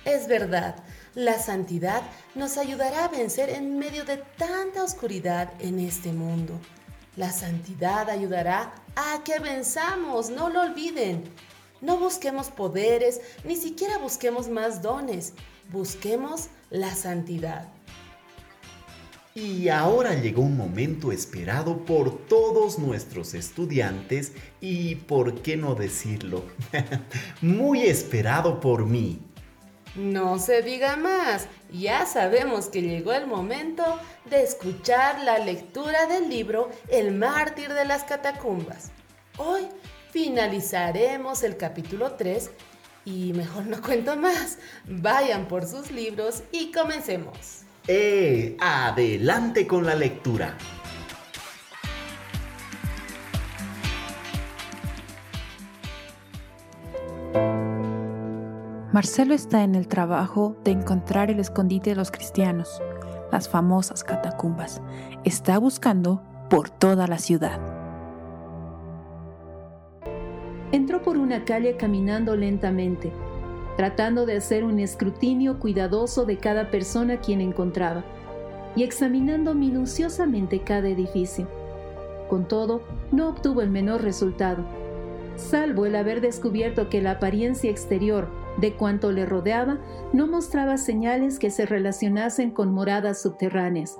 Es 0.03 0.27
verdad, 0.27 0.75
la 1.15 1.39
santidad 1.39 2.01
nos 2.35 2.57
ayudará 2.57 3.05
a 3.05 3.07
vencer 3.07 3.49
en 3.49 3.79
medio 3.79 4.03
de 4.03 4.17
tanta 4.37 4.83
oscuridad 4.83 5.53
en 5.59 5.79
este 5.79 6.11
mundo. 6.11 6.59
La 7.15 7.31
santidad 7.31 8.09
ayudará 8.09 8.73
a 8.97 9.23
que 9.23 9.39
venzamos, 9.39 10.29
no 10.29 10.49
lo 10.49 10.63
olviden. 10.63 11.23
No 11.79 11.97
busquemos 11.97 12.49
poderes, 12.49 13.21
ni 13.45 13.55
siquiera 13.55 13.99
busquemos 13.99 14.49
más 14.49 14.81
dones. 14.81 15.31
Busquemos 15.71 16.47
la 16.69 16.93
santidad. 16.93 17.69
Y 19.33 19.69
ahora 19.69 20.13
llegó 20.15 20.41
un 20.41 20.57
momento 20.57 21.13
esperado 21.13 21.85
por 21.85 22.27
todos 22.27 22.77
nuestros 22.79 23.33
estudiantes 23.33 24.33
y, 24.59 24.95
por 24.95 25.41
qué 25.41 25.55
no 25.55 25.73
decirlo, 25.73 26.43
muy 27.41 27.83
esperado 27.83 28.59
por 28.59 28.85
mí. 28.85 29.21
No 29.95 30.37
se 30.37 30.61
diga 30.61 30.97
más, 30.97 31.47
ya 31.71 32.05
sabemos 32.05 32.67
que 32.67 32.81
llegó 32.81 33.13
el 33.13 33.25
momento 33.25 33.83
de 34.29 34.43
escuchar 34.43 35.23
la 35.23 35.39
lectura 35.39 36.07
del 36.07 36.29
libro 36.29 36.69
El 36.89 37.13
mártir 37.13 37.73
de 37.73 37.85
las 37.85 38.03
catacumbas. 38.03 38.91
Hoy 39.37 39.61
finalizaremos 40.11 41.43
el 41.43 41.55
capítulo 41.55 42.15
3 42.15 42.51
y 43.05 43.31
mejor 43.31 43.65
no 43.67 43.81
cuento 43.81 44.17
más. 44.17 44.57
Vayan 44.85 45.47
por 45.47 45.65
sus 45.65 45.89
libros 45.89 46.43
y 46.51 46.71
comencemos. 46.71 47.60
¡Eh! 47.87 48.55
Adelante 48.59 49.65
con 49.65 49.85
la 49.85 49.95
lectura. 49.95 50.55
Marcelo 58.93 59.33
está 59.33 59.63
en 59.63 59.73
el 59.73 59.87
trabajo 59.87 60.57
de 60.63 60.71
encontrar 60.71 61.31
el 61.31 61.39
escondite 61.39 61.91
de 61.91 61.95
los 61.95 62.11
cristianos, 62.11 62.81
las 63.31 63.49
famosas 63.49 64.03
catacumbas. 64.03 64.81
Está 65.23 65.57
buscando 65.57 66.21
por 66.49 66.69
toda 66.69 67.07
la 67.07 67.17
ciudad. 67.17 67.59
Entró 70.71 71.01
por 71.01 71.17
una 71.17 71.45
calle 71.45 71.77
caminando 71.77 72.35
lentamente, 72.35 73.11
tratando 73.77 74.25
de 74.25 74.37
hacer 74.37 74.63
un 74.63 74.79
escrutinio 74.79 75.59
cuidadoso 75.59 76.25
de 76.25 76.37
cada 76.37 76.69
persona 76.71 77.19
quien 77.19 77.41
encontraba 77.41 78.03
y 78.75 78.83
examinando 78.83 79.53
minuciosamente 79.53 80.61
cada 80.61 80.87
edificio. 80.87 81.47
Con 82.29 82.47
todo, 82.47 82.81
no 83.11 83.29
obtuvo 83.29 83.61
el 83.61 83.69
menor 83.69 84.01
resultado, 84.01 84.63
salvo 85.35 85.85
el 85.85 85.95
haber 85.95 86.21
descubierto 86.21 86.89
que 86.89 87.01
la 87.01 87.11
apariencia 87.11 87.69
exterior 87.69 88.29
de 88.57 88.73
cuanto 88.73 89.11
le 89.11 89.25
rodeaba 89.25 89.79
no 90.13 90.27
mostraba 90.27 90.77
señales 90.77 91.39
que 91.39 91.49
se 91.49 91.65
relacionasen 91.65 92.51
con 92.51 92.73
moradas 92.73 93.21
subterráneas. 93.21 93.97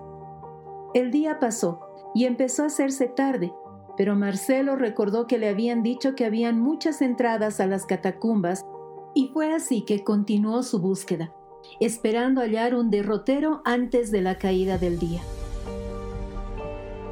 El 0.94 1.12
día 1.12 1.40
pasó 1.40 1.80
y 2.14 2.26
empezó 2.26 2.64
a 2.64 2.68
hacerse 2.68 3.08
tarde, 3.08 3.54
pero 3.98 4.16
Marcelo 4.16 4.76
recordó 4.76 5.28
que 5.28 5.38
le 5.38 5.50
habían 5.50 5.84
dicho 5.84 6.16
que 6.16 6.26
habían 6.26 6.60
muchas 6.60 7.02
entradas 7.02 7.60
a 7.60 7.68
las 7.68 7.86
catacumbas 7.86 8.66
y 9.14 9.30
fue 9.34 9.54
así 9.54 9.82
que 9.84 10.04
continuó 10.04 10.64
su 10.64 10.80
búsqueda, 10.80 11.34
esperando 11.80 12.42
hallar 12.42 12.76
un 12.76 12.90
derrotero 12.90 13.62
antes 13.66 14.12
de 14.12 14.22
la 14.22 14.38
caída 14.38 14.78
del 14.78 15.00
día. 15.00 15.22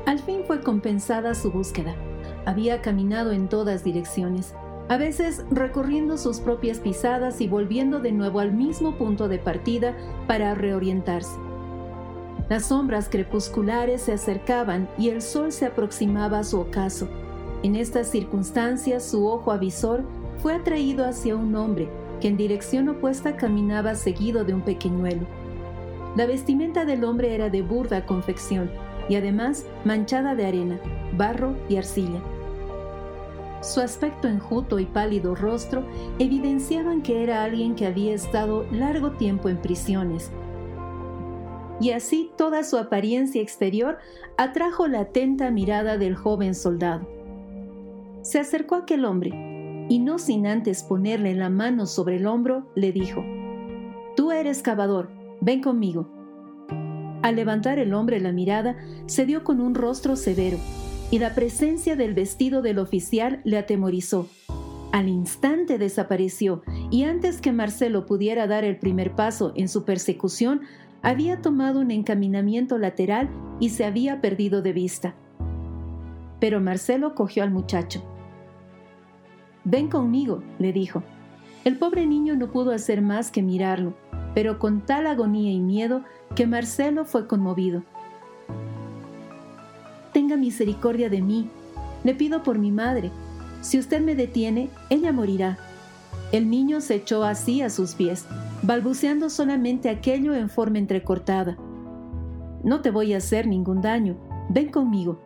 Al 0.06 0.20
fin 0.20 0.44
fue 0.48 0.62
compensada 0.62 1.36
su 1.36 1.52
búsqueda. 1.52 1.96
Había 2.46 2.82
caminado 2.82 3.32
en 3.32 3.48
todas 3.48 3.84
direcciones, 3.84 4.56
a 4.88 4.98
veces 4.98 5.46
recorriendo 5.52 6.18
sus 6.18 6.40
propias 6.40 6.80
pisadas 6.80 7.42
y 7.42 7.48
volviendo 7.48 8.00
de 8.00 8.12
nuevo 8.12 8.40
al 8.40 8.52
mismo 8.52 8.98
punto 8.98 9.28
de 9.28 9.38
partida 9.38 9.96
para 10.26 10.56
reorientarse. 10.56 11.38
Las 12.50 12.66
sombras 12.66 13.08
crepusculares 13.10 14.02
se 14.02 14.14
acercaban 14.14 14.90
y 14.98 15.10
el 15.10 15.22
sol 15.22 15.52
se 15.52 15.68
aproximaba 15.68 16.40
a 16.40 16.44
su 16.44 16.60
ocaso. 16.60 17.08
En 17.62 17.76
estas 17.76 18.10
circunstancias 18.10 19.04
su 19.04 19.28
ojo 19.28 19.52
avisor 19.52 20.04
fue 20.42 20.54
atraído 20.56 21.06
hacia 21.06 21.36
un 21.36 21.56
hombre 21.56 21.90
que 22.22 22.28
en 22.28 22.38
dirección 22.38 22.90
opuesta 22.90 23.36
caminaba 23.36 23.96
seguido 23.96 24.44
de 24.44 24.54
un 24.54 24.62
pequeñuelo. 24.62 25.28
La 26.16 26.26
vestimenta 26.26 26.86
del 26.86 27.04
hombre 27.04 27.36
era 27.36 27.50
de 27.50 27.62
burda 27.62 28.06
confección 28.06 28.70
y 29.08 29.16
además 29.16 29.66
manchada 29.86 30.36
de 30.36 30.46
arena, 30.46 30.80
barro 31.16 31.56
y 31.68 31.78
arcilla. 31.78 32.22
Su 33.62 33.82
aspecto 33.82 34.28
enjuto 34.28 34.80
y 34.80 34.86
pálido 34.86 35.36
rostro 35.36 35.84
evidenciaban 36.18 37.02
que 37.02 37.24
era 37.24 37.44
alguien 37.44 37.76
que 37.76 37.86
había 37.86 38.14
estado 38.14 38.66
largo 38.72 39.12
tiempo 39.12 39.50
en 39.50 39.58
prisiones. 39.58 40.32
Y 41.82 41.92
así 41.92 42.32
toda 42.38 42.64
su 42.64 42.78
apariencia 42.78 43.42
exterior 43.42 43.98
atrajo 44.38 44.88
la 44.88 45.02
atenta 45.02 45.52
mirada 45.52 45.98
del 45.98 46.16
joven 46.16 46.56
soldado. 46.56 47.08
Se 48.22 48.40
acercó 48.40 48.76
a 48.76 48.80
aquel 48.80 49.06
hombre 49.06 49.49
y 49.90 50.00
no 50.00 50.20
sin 50.20 50.48
antes 50.48 50.84
ponerle 50.84 51.34
la 51.34 51.50
mano 51.50 51.88
sobre 51.88 52.18
el 52.18 52.28
hombro, 52.28 52.72
le 52.76 52.94
dijo, 52.94 53.26
Tú 54.16 54.32
eres 54.32 54.62
cavador, 54.62 55.10
ven 55.42 55.62
conmigo. 55.62 56.08
Al 57.22 57.36
levantar 57.36 57.80
el 57.80 57.94
hombre 57.94 58.20
la 58.22 58.32
mirada, 58.32 58.78
se 59.08 59.26
dio 59.26 59.44
con 59.44 59.60
un 59.60 59.76
rostro 59.76 60.16
severo 60.16 60.58
y 61.12 61.20
la 61.20 61.34
presencia 61.34 61.96
del 61.96 62.14
vestido 62.14 62.62
del 62.62 62.80
oficial 62.80 63.42
le 63.44 63.58
atemorizó. 63.58 64.30
Al 64.92 65.08
instante 65.08 65.78
desapareció 65.78 66.62
y 66.90 67.04
antes 67.04 67.42
que 67.42 67.52
Marcelo 67.52 68.06
pudiera 68.06 68.48
dar 68.48 68.64
el 68.64 68.78
primer 68.78 69.16
paso 69.16 69.54
en 69.56 69.68
su 69.70 69.84
persecución, 69.84 70.62
había 71.02 71.42
tomado 71.42 71.80
un 71.80 71.92
encaminamiento 71.92 72.78
lateral 72.78 73.30
y 73.60 73.70
se 73.70 73.86
había 73.86 74.22
perdido 74.22 74.62
de 74.62 74.74
vista. 74.74 75.16
Pero 76.40 76.62
Marcelo 76.62 77.16
cogió 77.16 77.44
al 77.44 77.52
muchacho. 77.52 78.04
Ven 79.70 79.88
conmigo, 79.90 80.44
le 80.58 80.74
dijo. 80.74 81.04
El 81.64 81.78
pobre 81.78 82.06
niño 82.06 82.36
no 82.36 82.52
pudo 82.52 82.72
hacer 82.72 83.02
más 83.02 83.32
que 83.32 83.42
mirarlo, 83.42 83.94
pero 84.34 84.60
con 84.60 84.82
tal 84.82 85.08
agonía 85.08 85.52
y 85.52 85.60
miedo 85.60 86.04
que 86.36 86.48
Marcelo 86.48 87.06
fue 87.06 87.28
conmovido 87.28 87.84
tenga 90.20 90.36
misericordia 90.38 91.10
de 91.10 91.22
mí. 91.22 91.50
Le 92.04 92.14
pido 92.14 92.44
por 92.44 92.60
mi 92.60 92.72
madre. 92.72 93.12
Si 93.62 93.80
usted 93.80 94.02
me 94.02 94.16
detiene, 94.16 94.70
ella 94.90 95.12
morirá. 95.12 95.58
El 96.32 96.50
niño 96.50 96.82
se 96.82 96.96
echó 96.96 97.24
así 97.24 97.62
a 97.62 97.70
sus 97.70 97.96
pies, 97.96 98.26
balbuceando 98.62 99.30
solamente 99.30 99.90
aquello 99.90 100.34
en 100.34 100.50
forma 100.50 100.78
entrecortada. 100.78 101.58
No 102.64 102.82
te 102.82 102.92
voy 102.92 103.14
a 103.14 103.18
hacer 103.18 103.48
ningún 103.48 103.82
daño, 103.82 104.18
ven 104.50 104.70
conmigo. 104.70 105.22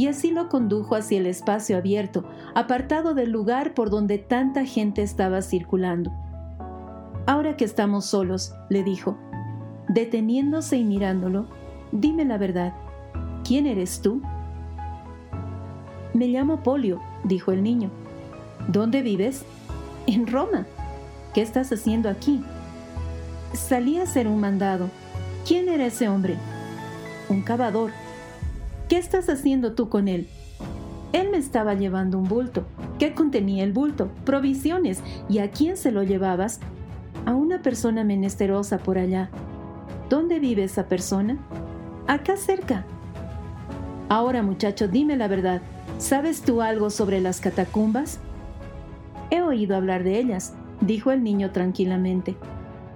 Y 0.00 0.06
así 0.06 0.30
lo 0.30 0.48
condujo 0.48 0.94
hacia 0.94 1.18
el 1.18 1.26
espacio 1.26 1.76
abierto, 1.76 2.24
apartado 2.54 3.12
del 3.12 3.30
lugar 3.30 3.74
por 3.74 3.90
donde 3.90 4.16
tanta 4.16 4.64
gente 4.64 5.02
estaba 5.02 5.42
circulando. 5.42 6.10
Ahora 7.26 7.58
que 7.58 7.66
estamos 7.66 8.06
solos, 8.06 8.54
le 8.70 8.82
dijo, 8.82 9.18
deteniéndose 9.88 10.78
y 10.78 10.84
mirándolo, 10.84 11.48
dime 11.92 12.24
la 12.24 12.38
verdad. 12.38 12.72
¿Quién 13.44 13.66
eres 13.66 14.00
tú? 14.00 14.22
Me 16.14 16.28
llamo 16.28 16.62
Polio, 16.62 16.98
dijo 17.24 17.52
el 17.52 17.62
niño. 17.62 17.90
¿Dónde 18.68 19.02
vives? 19.02 19.44
En 20.06 20.26
Roma. 20.26 20.64
¿Qué 21.34 21.42
estás 21.42 21.70
haciendo 21.72 22.08
aquí? 22.08 22.42
Salí 23.52 23.98
a 23.98 24.04
hacer 24.04 24.28
un 24.28 24.40
mandado. 24.40 24.88
¿Quién 25.46 25.68
era 25.68 25.84
ese 25.84 26.08
hombre? 26.08 26.38
Un 27.28 27.42
cavador. 27.42 27.90
¿Qué 28.90 28.98
estás 28.98 29.28
haciendo 29.28 29.74
tú 29.74 29.88
con 29.88 30.08
él? 30.08 30.26
Él 31.12 31.28
me 31.30 31.38
estaba 31.38 31.74
llevando 31.74 32.18
un 32.18 32.24
bulto. 32.24 32.64
¿Qué 32.98 33.14
contenía 33.14 33.62
el 33.62 33.72
bulto? 33.72 34.10
Provisiones. 34.24 35.00
¿Y 35.28 35.38
a 35.38 35.52
quién 35.52 35.76
se 35.76 35.92
lo 35.92 36.02
llevabas? 36.02 36.58
A 37.24 37.34
una 37.34 37.62
persona 37.62 38.02
menesterosa 38.02 38.78
por 38.78 38.98
allá. 38.98 39.30
¿Dónde 40.08 40.40
vive 40.40 40.64
esa 40.64 40.88
persona? 40.88 41.38
Acá 42.08 42.36
cerca. 42.36 42.84
Ahora 44.08 44.42
muchacho, 44.42 44.88
dime 44.88 45.16
la 45.16 45.28
verdad. 45.28 45.62
¿Sabes 45.98 46.42
tú 46.42 46.60
algo 46.60 46.90
sobre 46.90 47.20
las 47.20 47.40
catacumbas? 47.40 48.18
He 49.30 49.40
oído 49.40 49.76
hablar 49.76 50.02
de 50.02 50.18
ellas, 50.18 50.54
dijo 50.80 51.12
el 51.12 51.22
niño 51.22 51.52
tranquilamente. 51.52 52.34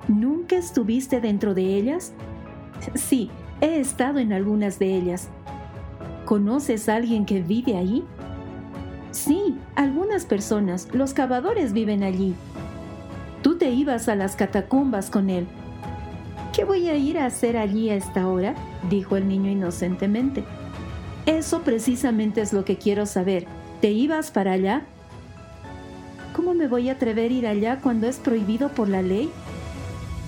¿Nunca 0.09 0.57
estuviste 0.57 1.21
dentro 1.21 1.55
de 1.55 1.77
ellas? 1.77 2.13
Sí, 2.97 3.31
He 3.61 3.81
estado 3.81 4.19
en 4.19 4.33
algunas 4.33 4.79
de 4.79 4.95
ellas. 4.95 5.31
¿Conoces 6.25 6.89
a 6.89 6.97
alguien 6.97 7.27
que 7.27 7.43
vive 7.43 7.77
ahí? 7.77 8.03
Sí, 9.11 9.57
algunas 9.77 10.25
personas. 10.25 10.89
Los 10.93 11.13
cavadores 11.13 11.73
viven 11.73 12.03
allí. 12.03 12.35
Tú 13.43 13.59
te 13.59 13.71
ibas 13.71 14.09
a 14.09 14.15
las 14.15 14.35
catacumbas 14.35 15.11
con 15.11 15.29
él. 15.29 15.47
¿Qué 16.55 16.65
voy 16.65 16.89
a 16.89 16.97
ir 16.97 17.19
a 17.19 17.27
hacer 17.27 17.57
allí 17.57 17.91
a 17.91 17.97
esta 17.97 18.27
hora? 18.29 18.55
dijo 18.89 19.17
el 19.17 19.29
niño 19.29 19.51
inocentemente. 19.51 20.45
Eso 21.27 21.63
precisamente 21.63 22.41
es 22.41 22.53
lo 22.53 22.65
que 22.65 22.77
quiero 22.77 23.07
saber. 23.07 23.47
¿Te 23.81 23.91
ibas 23.91 24.31
para 24.31 24.53
allá? 24.53 24.83
¿Cómo 26.35 26.55
me 26.55 26.69
voy 26.69 26.89
a 26.89 26.93
atrever 26.93 27.31
a 27.31 27.35
ir 27.35 27.47
allá 27.47 27.81
cuando 27.81 28.07
es 28.07 28.17
prohibido 28.17 28.71
por 28.71 28.89
la 28.89 29.03
ley? 29.03 29.31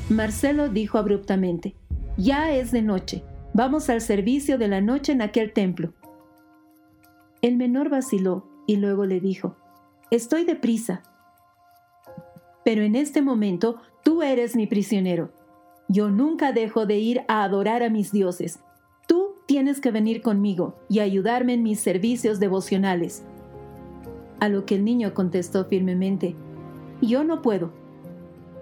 Marcelo 0.09 0.69
dijo 0.69 0.99
abruptamente, 0.99 1.75
ya 2.17 2.53
es 2.53 2.71
de 2.71 2.83
noche, 2.83 3.25
vamos 3.57 3.89
al 3.89 4.03
servicio 4.03 4.59
de 4.59 4.69
la 4.69 4.83
noche 4.83 5.13
en 5.13 5.23
aquel 5.23 5.55
templo. 5.55 5.95
El 7.41 7.57
menor 7.57 7.89
vaciló 7.89 8.47
y 8.67 8.77
luego 8.77 9.07
le 9.07 9.19
dijo, 9.19 9.57
estoy 10.11 10.45
deprisa. 10.45 11.03
Pero 12.67 12.83
en 12.83 12.95
este 12.95 13.23
momento 13.23 13.81
tú 14.05 14.23
eres 14.23 14.57
mi 14.57 14.67
prisionero. 14.67 15.33
Yo 15.89 16.11
nunca 16.11 16.53
dejo 16.53 16.85
de 16.85 16.99
ir 16.99 17.23
a 17.29 17.45
adorar 17.45 17.83
a 17.83 17.89
mis 17.89 18.13
dioses. 18.13 18.59
Tú 19.07 19.37
tienes 19.47 19.81
que 19.81 19.91
venir 19.91 20.21
conmigo 20.21 20.75
y 20.91 20.99
ayudarme 20.99 21.55
en 21.55 21.63
mis 21.63 21.81
servicios 21.81 22.39
devocionales. 22.39 23.25
A 24.39 24.51
lo 24.51 24.67
que 24.67 24.75
el 24.75 24.85
niño 24.85 25.15
contestó 25.15 25.65
firmemente, 25.65 26.35
yo 27.01 27.25
no 27.25 27.41
puedo. 27.41 27.73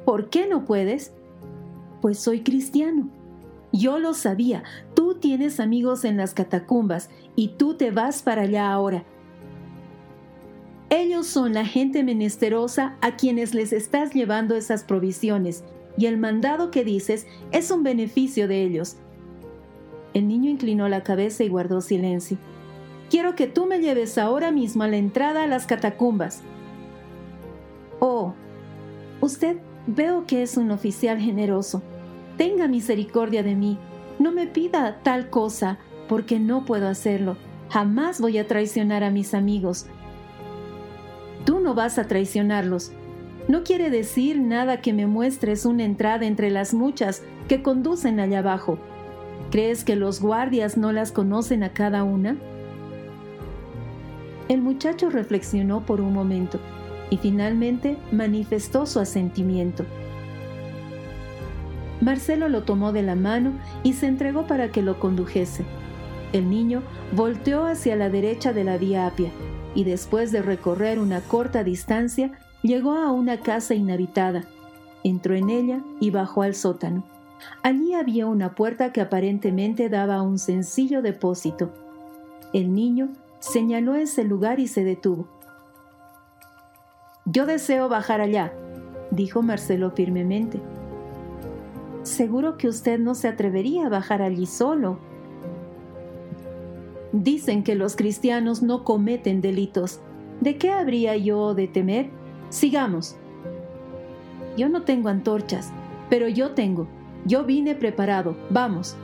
¿Por 0.05 0.31
qué 0.31 0.47
no 0.47 0.65
puedes? 0.65 1.13
pues 2.01 2.19
soy 2.19 2.43
cristiano. 2.43 3.09
Yo 3.75 3.99
lo 3.99 4.15
sabía, 4.15 4.63
tú 4.95 5.17
tienes 5.17 5.59
amigos 5.59 6.05
en 6.05 6.17
las 6.17 6.33
catacumbas 6.33 7.11
y 7.35 7.49
tú 7.49 7.75
te 7.75 7.91
vas 7.91 8.23
para 8.23 8.43
allá 8.43 8.71
ahora. 8.71 9.03
Ellos 10.91 11.27
son 11.27 11.55
la 11.55 11.67
gente 11.67 12.05
menesterosa 12.05 12.97
a 13.01 13.17
quienes 13.17 13.53
les 13.53 13.73
estás 13.73 14.15
llevando 14.15 14.55
esas 14.55 14.85
provisiones, 14.85 15.65
y 15.99 16.07
el 16.07 16.19
mandado 16.19 16.71
que 16.71 16.85
dices 16.85 17.27
es 17.51 17.73
un 17.73 17.83
beneficio 17.83 18.47
de 18.47 18.63
ellos. 18.63 18.95
El 20.13 20.29
niño 20.29 20.51
inclinó 20.51 20.89
la 20.89 21.03
cabeza 21.03 21.43
y 21.43 21.49
guardó 21.49 21.81
silencio. 21.81 22.39
Quiero 23.11 23.35
que 23.35 23.49
tú 23.49 23.67
me 23.67 23.81
lleves 23.81 24.19
ahora 24.19 24.53
mismo 24.53 24.85
a 24.85 24.89
la 24.89 24.99
entrada 24.99 25.43
a 25.43 25.49
las 25.49 25.67
catacumbas. 25.67 26.43
Oh, 27.99 28.35
usted 29.21 29.57
veo 29.89 30.27
que 30.27 30.45
es 30.45 30.57
un 30.57 30.71
oficial 30.71 31.19
generoso 31.19 31.83
tenga 32.37 32.69
misericordia 32.69 33.43
de 33.43 33.55
mí, 33.55 33.79
no 34.19 34.33
me 34.33 34.47
pida 34.47 35.01
tal 35.03 35.31
cosa, 35.31 35.79
porque 36.09 36.39
no 36.39 36.65
puedo 36.65 36.89
hacerlo. 36.89 37.37
Jamás 37.71 38.21
voy 38.21 38.39
a 38.39 38.47
traicionar 38.47 39.03
a 39.03 39.11
mis 39.11 39.35
amigos. 39.35 39.87
Tú 41.45 41.61
no 41.61 41.75
vas 41.75 41.99
a 41.99 42.05
traicionarlos. 42.05 42.93
No 43.49 43.63
quiere 43.65 43.91
decir 43.91 44.41
nada 44.41 44.81
que 44.81 44.93
me 44.93 45.07
muestres 45.07 45.67
una 45.67 45.85
entrada 45.85 46.25
entre 46.25 46.51
las 46.51 46.73
muchas 46.73 47.23
que 47.49 47.63
conducen 47.63 48.21
allá 48.21 48.39
abajo. 48.39 48.79
¿Crees 49.51 49.85
que 49.85 49.97
los 49.97 50.21
guardias 50.21 50.77
no 50.77 50.93
las 50.93 51.13
conocen 51.13 51.63
a 51.63 51.73
cada 51.73 52.05
una? 52.05 52.37
El 54.49 54.63
muchacho 54.63 55.11
reflexionó 55.11 55.85
por 55.85 56.01
un 56.01 56.13
momento 56.13 56.59
y 57.11 57.19
finalmente 57.19 57.97
manifestó 58.13 58.87
su 58.87 59.01
asentimiento. 59.01 59.85
Marcelo 62.05 62.51
lo 62.51 62.65
tomó 62.65 62.93
de 62.93 63.03
la 63.03 63.15
mano 63.15 63.53
y 63.83 63.95
se 63.95 64.07
entregó 64.07 64.47
para 64.47 64.71
que 64.71 64.83
lo 64.83 65.01
condujese. 65.01 65.65
El 66.35 66.51
niño 66.51 66.83
volteó 67.17 67.65
hacia 67.65 67.97
la 67.97 68.11
derecha 68.11 68.53
de 68.53 68.63
la 68.63 68.77
vía 68.77 69.07
Apia 69.07 69.31
y 69.75 69.85
después 69.85 70.31
de 70.31 70.43
recorrer 70.43 70.99
una 70.99 71.23
corta 71.23 71.65
distancia 71.65 72.33
llegó 72.63 72.93
a 72.93 73.11
una 73.11 73.39
casa 73.39 73.75
inhabitada. 73.75 74.45
Entró 75.03 75.35
en 75.35 75.49
ella 75.49 75.81
y 75.99 76.11
bajó 76.11 76.43
al 76.43 76.55
sótano. 76.55 77.05
Allí 77.63 77.95
había 77.95 78.27
una 78.27 78.55
puerta 78.55 78.93
que 78.93 79.01
aparentemente 79.01 79.89
daba 79.89 80.17
a 80.17 80.23
un 80.23 80.39
sencillo 80.39 81.01
depósito. 81.01 81.73
El 82.53 82.75
niño 82.75 83.13
señaló 83.39 83.95
ese 83.95 84.25
lugar 84.25 84.61
y 84.61 84.69
se 84.69 84.85
detuvo. 84.85 85.27
Yo 87.25 87.47
deseo 87.47 87.89
bajar 87.89 88.21
allá, 88.21 88.53
dijo 89.11 89.41
Marcelo 89.41 89.91
firmemente. 89.91 90.61
Seguro 92.05 92.59
que 92.59 92.69
usted 92.69 92.99
no 92.99 93.15
se 93.15 93.29
atrevería 93.29 93.87
a 93.87 93.89
bajar 93.89 94.21
allí 94.21 94.45
solo. 94.45 94.99
Dicen 97.13 97.63
que 97.63 97.75
los 97.75 97.97
cristianos 97.97 98.63
no 98.63 98.85
cometen 98.85 99.41
delitos. 99.41 100.01
¿De 100.43 100.59
qué 100.59 100.71
habría 100.71 101.17
yo 101.17 101.55
de 101.55 101.67
temer? 101.67 102.11
Sigamos. 102.51 103.17
Yo 104.55 104.69
no 104.69 104.83
tengo 104.83 105.09
antorchas, 105.09 105.73
pero 106.11 106.29
yo 106.29 106.51
tengo. 106.51 106.89
Yo 107.25 107.45
vine 107.45 107.75
preparado. 107.75 108.37
Vamos. 108.51 108.97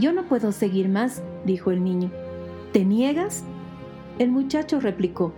Yo 0.00 0.14
no 0.14 0.24
puedo 0.24 0.52
seguir 0.52 0.88
más, 0.88 1.22
dijo 1.44 1.72
el 1.72 1.84
niño. 1.84 2.10
¿Te 2.72 2.86
niegas? 2.86 3.44
El 4.18 4.30
muchacho 4.30 4.80
replicó. 4.80 5.34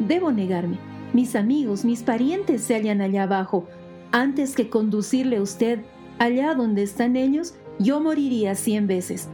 Debo 0.00 0.32
negarme. 0.32 0.80
Mis 1.12 1.36
amigos, 1.36 1.84
mis 1.84 2.02
parientes 2.02 2.62
se 2.62 2.74
hallan 2.74 3.00
allá 3.00 3.22
abajo 3.22 3.68
antes 4.12 4.54
que 4.54 4.70
conducirle 4.70 5.36
a 5.36 5.42
usted 5.42 5.80
allá 6.18 6.54
donde 6.54 6.82
están 6.82 7.16
ellos, 7.16 7.54
yo 7.78 8.00
moriría 8.00 8.54
cien 8.54 8.86
veces. 8.86 9.28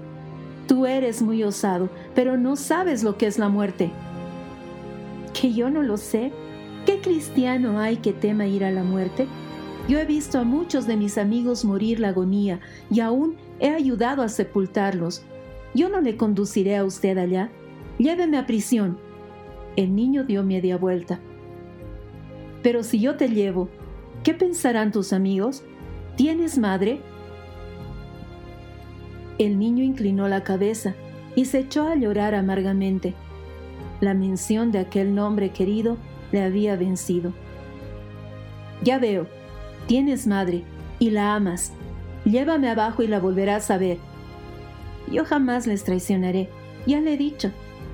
Tú 0.66 0.86
eres 0.86 1.22
muy 1.22 1.42
osado, 1.44 1.90
pero 2.14 2.36
no 2.36 2.56
sabes 2.56 3.02
lo 3.02 3.16
que 3.16 3.26
es 3.26 3.38
la 3.38 3.48
muerte. 3.48 3.90
¿Que 5.38 5.52
yo 5.52 5.70
no 5.70 5.82
lo 5.82 5.96
sé? 5.96 6.32
¿Qué 6.86 7.00
cristiano 7.00 7.78
hay 7.78 7.96
que 7.96 8.12
tema 8.12 8.46
ir 8.46 8.64
a 8.64 8.70
la 8.70 8.82
muerte? 8.82 9.26
Yo 9.88 9.98
he 9.98 10.04
visto 10.06 10.38
a 10.38 10.44
muchos 10.44 10.86
de 10.86 10.96
mis 10.96 11.18
amigos 11.18 11.64
morir 11.64 12.00
la 12.00 12.08
agonía 12.08 12.60
y 12.90 13.00
aún 13.00 13.36
he 13.60 13.70
ayudado 13.70 14.22
a 14.22 14.28
sepultarlos. 14.28 15.22
Yo 15.74 15.88
no 15.88 16.00
le 16.00 16.16
conduciré 16.16 16.76
a 16.76 16.84
usted 16.84 17.18
allá. 17.18 17.50
Lléveme 17.98 18.38
a 18.38 18.46
prisión. 18.46 18.98
El 19.76 19.94
niño 19.94 20.24
dio 20.24 20.42
media 20.42 20.78
vuelta. 20.78 21.20
Pero 22.62 22.82
si 22.82 22.98
yo 22.98 23.16
te 23.16 23.28
llevo, 23.28 23.68
¿Qué 24.24 24.32
pensarán 24.32 24.90
tus 24.90 25.12
amigos? 25.12 25.62
¿Tienes 26.16 26.56
madre? 26.56 27.02
El 29.36 29.58
niño 29.58 29.84
inclinó 29.84 30.28
la 30.28 30.42
cabeza 30.42 30.94
y 31.36 31.44
se 31.44 31.58
echó 31.58 31.86
a 31.88 31.94
llorar 31.94 32.34
amargamente. 32.34 33.12
La 34.00 34.14
mención 34.14 34.72
de 34.72 34.78
aquel 34.78 35.14
nombre 35.14 35.50
querido 35.50 35.98
le 36.32 36.42
había 36.42 36.74
vencido. 36.74 37.34
Ya 38.82 38.98
veo, 38.98 39.26
tienes 39.88 40.26
madre 40.26 40.64
y 40.98 41.10
la 41.10 41.34
amas. 41.34 41.74
Llévame 42.24 42.70
abajo 42.70 43.02
y 43.02 43.08
la 43.08 43.20
volverás 43.20 43.70
a 43.70 43.76
ver. 43.76 43.98
Yo 45.12 45.26
jamás 45.26 45.66
les 45.66 45.84
traicionaré, 45.84 46.48
ya 46.86 46.98
le 47.02 47.12
he 47.12 47.16
dicho. 47.18 47.50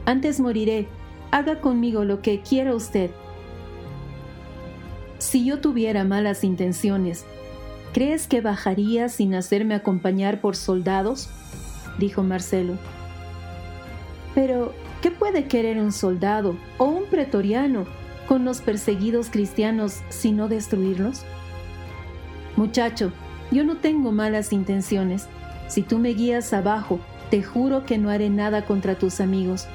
Antes 0.07 0.39
moriré. 0.39 0.87
Haga 1.33 1.61
conmigo 1.61 2.05
lo 2.05 2.23
que 2.23 2.41
quiera 2.41 2.73
usted. 2.73 3.11
Si 5.21 5.45
yo 5.45 5.61
tuviera 5.61 6.03
malas 6.03 6.45
intenciones, 6.45 7.27
¿crees 7.93 8.27
que 8.27 8.41
bajaría 8.41 9.11
sin 9.11 9.35
hacerme 9.35 9.75
acompañar 9.75 10.41
por 10.41 10.57
soldados? 10.57 11.29
dijo 11.99 12.23
Marcelo. 12.23 12.79
Pero, 14.35 14.73
¿qué 15.03 15.11
puede 15.11 15.45
querer 15.45 15.79
un 15.79 15.93
soldado 15.93 16.57
o 16.79 16.87
un 16.87 17.05
pretoriano 17.05 17.85
con 18.27 18.47
los 18.47 18.63
perseguidos 18.63 19.29
cristianos 19.29 20.01
sino 20.09 20.49
destruirlos? 20.49 21.25
Muchacho, 22.57 23.13
yo 23.51 23.63
no 23.63 23.77
tengo 23.77 24.13
malas 24.13 24.55
intenciones. 24.55 25.29
Si 25.69 25.83
tú 25.83 25.99
me 25.99 26.15
guías 26.15 26.51
abajo, 26.55 26.99
te 27.31 27.43
juro 27.43 27.85
que 27.85 27.99
no 27.99 28.09
haré 28.09 28.31
nada 28.31 28.65
contra 28.65 28.95
tus 28.95 29.21
amigos. 29.21 29.67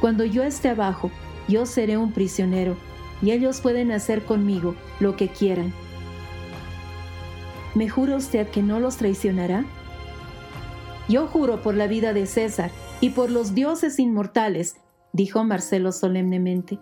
Cuando 0.00 0.24
yo 0.24 0.44
esté 0.44 0.70
abajo, 0.70 1.10
yo 1.46 1.66
seré 1.66 1.98
un 1.98 2.12
prisionero 2.12 2.87
y 3.22 3.32
ellos 3.32 3.60
pueden 3.60 3.92
hacer 3.92 4.24
conmigo 4.24 4.74
lo 5.00 5.16
que 5.16 5.28
quieran. 5.28 5.72
¿Me 7.74 7.88
jura 7.88 8.16
usted 8.16 8.48
que 8.48 8.62
no 8.62 8.80
los 8.80 8.96
traicionará? 8.96 9.64
Yo 11.08 11.26
juro 11.26 11.62
por 11.62 11.74
la 11.74 11.86
vida 11.86 12.12
de 12.12 12.26
César 12.26 12.70
y 13.00 13.10
por 13.10 13.30
los 13.30 13.54
dioses 13.54 13.98
inmortales, 13.98 14.76
dijo 15.12 15.44
Marcelo 15.44 15.92
solemnemente. 15.92 16.78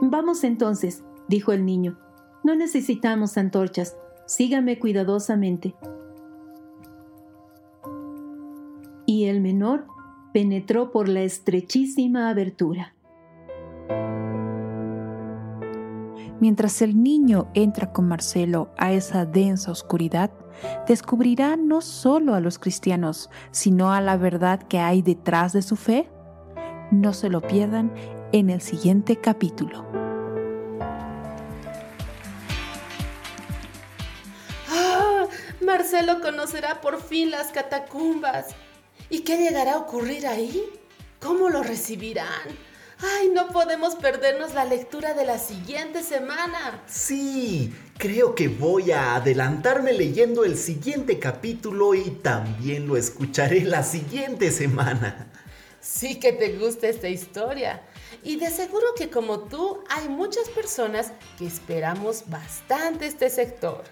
Vamos 0.00 0.44
entonces, 0.44 1.04
dijo 1.28 1.52
el 1.52 1.64
niño. 1.64 1.98
No 2.44 2.54
necesitamos 2.54 3.36
antorchas. 3.36 3.96
Sígame 4.26 4.78
cuidadosamente. 4.78 5.74
Y 9.06 9.26
el 9.26 9.40
menor 9.40 9.86
penetró 10.32 10.90
por 10.90 11.08
la 11.08 11.22
estrechísima 11.22 12.28
abertura. 12.28 12.94
Mientras 16.38 16.82
el 16.82 17.02
niño 17.02 17.48
entra 17.54 17.92
con 17.92 18.08
Marcelo 18.08 18.68
a 18.76 18.92
esa 18.92 19.24
densa 19.24 19.70
oscuridad, 19.70 20.30
descubrirá 20.86 21.56
no 21.56 21.80
solo 21.80 22.34
a 22.34 22.40
los 22.40 22.58
cristianos, 22.58 23.30
sino 23.50 23.92
a 23.92 24.02
la 24.02 24.18
verdad 24.18 24.62
que 24.62 24.78
hay 24.78 25.00
detrás 25.00 25.54
de 25.54 25.62
su 25.62 25.76
fe. 25.76 26.10
No 26.90 27.14
se 27.14 27.30
lo 27.30 27.40
pierdan 27.40 27.90
en 28.32 28.50
el 28.50 28.60
siguiente 28.60 29.16
capítulo. 29.16 29.86
¡Ah! 34.70 35.24
Marcelo 35.62 36.20
conocerá 36.20 36.82
por 36.82 37.00
fin 37.00 37.30
las 37.30 37.50
catacumbas. 37.50 38.54
¿Y 39.08 39.20
qué 39.20 39.38
llegará 39.38 39.74
a 39.74 39.78
ocurrir 39.78 40.26
ahí? 40.26 40.62
¿Cómo 41.18 41.48
lo 41.48 41.62
recibirán? 41.62 42.65
¡Ay, 42.98 43.28
no 43.28 43.48
podemos 43.48 43.94
perdernos 43.94 44.54
la 44.54 44.64
lectura 44.64 45.12
de 45.12 45.26
la 45.26 45.38
siguiente 45.38 46.02
semana! 46.02 46.82
Sí, 46.86 47.74
creo 47.98 48.34
que 48.34 48.48
voy 48.48 48.90
a 48.90 49.16
adelantarme 49.16 49.92
leyendo 49.92 50.44
el 50.44 50.56
siguiente 50.56 51.18
capítulo 51.18 51.94
y 51.94 52.10
también 52.10 52.88
lo 52.88 52.96
escucharé 52.96 53.62
la 53.62 53.82
siguiente 53.82 54.50
semana. 54.50 55.30
Sí 55.78 56.18
que 56.18 56.32
te 56.32 56.56
gusta 56.56 56.88
esta 56.88 57.08
historia. 57.08 57.82
Y 58.24 58.36
de 58.36 58.50
seguro 58.50 58.86
que 58.96 59.10
como 59.10 59.40
tú 59.40 59.84
hay 59.90 60.08
muchas 60.08 60.48
personas 60.48 61.12
que 61.38 61.46
esperamos 61.46 62.24
bastante 62.28 63.06
este 63.06 63.28
sector. 63.28 63.84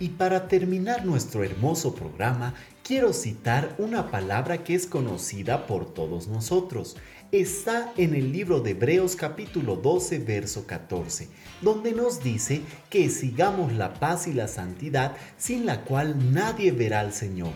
Y 0.00 0.10
para 0.10 0.46
terminar 0.46 1.04
nuestro 1.04 1.42
hermoso 1.42 1.94
programa, 1.94 2.54
quiero 2.84 3.12
citar 3.12 3.74
una 3.78 4.10
palabra 4.10 4.62
que 4.62 4.74
es 4.76 4.86
conocida 4.86 5.66
por 5.66 5.92
todos 5.92 6.28
nosotros 6.28 6.96
está 7.30 7.92
en 7.98 8.14
el 8.14 8.32
libro 8.32 8.60
de 8.60 8.70
Hebreos 8.70 9.14
capítulo 9.14 9.76
12, 9.76 10.20
verso 10.20 10.66
14, 10.66 11.28
donde 11.60 11.92
nos 11.92 12.22
dice 12.22 12.62
que 12.88 13.10
sigamos 13.10 13.74
la 13.74 13.92
paz 13.94 14.26
y 14.26 14.32
la 14.32 14.48
santidad 14.48 15.14
sin 15.36 15.66
la 15.66 15.82
cual 15.82 16.32
nadie 16.32 16.72
verá 16.72 17.00
al 17.00 17.12
Señor. 17.12 17.52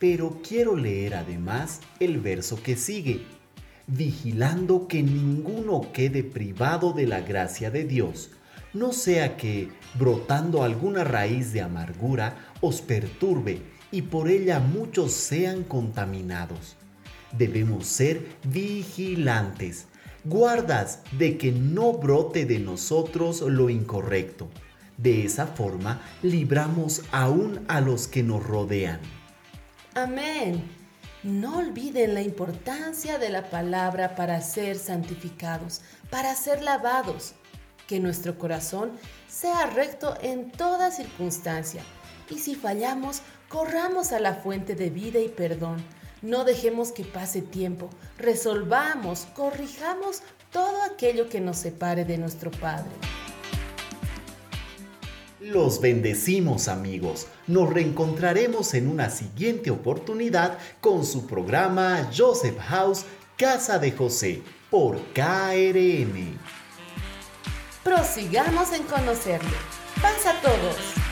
Pero 0.00 0.40
quiero 0.46 0.74
leer 0.76 1.14
además 1.14 1.80
el 2.00 2.18
verso 2.18 2.60
que 2.60 2.74
sigue, 2.74 3.24
vigilando 3.86 4.88
que 4.88 5.04
ninguno 5.04 5.92
quede 5.92 6.24
privado 6.24 6.92
de 6.92 7.06
la 7.06 7.20
gracia 7.20 7.70
de 7.70 7.84
Dios, 7.84 8.30
no 8.72 8.92
sea 8.92 9.36
que, 9.36 9.68
brotando 9.94 10.64
alguna 10.64 11.04
raíz 11.04 11.52
de 11.52 11.60
amargura, 11.60 12.52
os 12.60 12.80
perturbe 12.80 13.62
y 13.92 14.02
por 14.02 14.28
ella 14.28 14.58
muchos 14.58 15.12
sean 15.12 15.62
contaminados 15.62 16.76
debemos 17.32 17.86
ser 17.86 18.26
vigilantes, 18.44 19.86
guardas 20.24 21.00
de 21.12 21.38
que 21.38 21.52
no 21.52 21.92
brote 21.92 22.44
de 22.44 22.58
nosotros 22.58 23.40
lo 23.42 23.70
incorrecto. 23.70 24.48
De 24.96 25.24
esa 25.24 25.46
forma 25.46 26.02
libramos 26.22 27.02
aún 27.10 27.64
a 27.68 27.80
los 27.80 28.06
que 28.06 28.22
nos 28.22 28.44
rodean. 28.44 29.00
Amén. 29.94 30.62
No 31.22 31.58
olviden 31.58 32.14
la 32.14 32.22
importancia 32.22 33.18
de 33.18 33.28
la 33.28 33.50
palabra 33.50 34.14
para 34.14 34.40
ser 34.40 34.78
santificados, 34.78 35.82
para 36.10 36.34
ser 36.34 36.62
lavados. 36.62 37.34
Que 37.86 37.98
nuestro 37.98 38.38
corazón 38.38 38.92
sea 39.28 39.66
recto 39.66 40.16
en 40.22 40.50
toda 40.52 40.90
circunstancia. 40.90 41.82
Y 42.30 42.38
si 42.38 42.54
fallamos, 42.54 43.22
corramos 43.48 44.12
a 44.12 44.20
la 44.20 44.34
fuente 44.34 44.74
de 44.74 44.90
vida 44.90 45.18
y 45.18 45.28
perdón 45.28 45.82
no 46.22 46.44
dejemos 46.44 46.92
que 46.92 47.04
pase 47.04 47.42
tiempo. 47.42 47.90
Resolvamos, 48.18 49.26
corrijamos 49.34 50.22
todo 50.52 50.82
aquello 50.82 51.28
que 51.28 51.40
nos 51.40 51.56
separe 51.58 52.04
de 52.04 52.18
nuestro 52.18 52.50
Padre. 52.50 52.90
Los 55.40 55.80
bendecimos 55.80 56.68
amigos. 56.68 57.26
Nos 57.46 57.72
reencontraremos 57.72 58.74
en 58.74 58.88
una 58.88 59.08
siguiente 59.08 59.70
oportunidad 59.70 60.58
con 60.80 61.06
su 61.06 61.26
programa 61.26 62.10
Joseph 62.14 62.58
House 62.58 63.06
Casa 63.38 63.78
de 63.78 63.92
José 63.92 64.42
por 64.68 64.98
KRM. 65.14 66.36
Prosigamos 67.82 68.72
en 68.74 68.82
conocerle. 68.82 69.56
Paz 70.02 70.26
a 70.26 70.38
todos. 70.42 71.09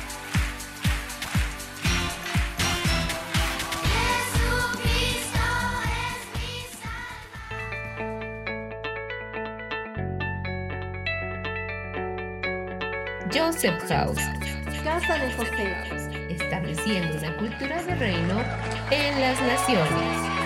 Joseph 13.50 13.82
House. 13.88 14.20
Casa 14.84 15.16
de 15.16 15.32
José. 15.32 15.74
Estableciendo 16.28 17.16
una 17.16 17.34
cultura 17.38 17.82
de 17.82 17.94
reino 17.94 18.42
en 18.90 19.20
las 19.22 19.40
naciones. 19.40 20.37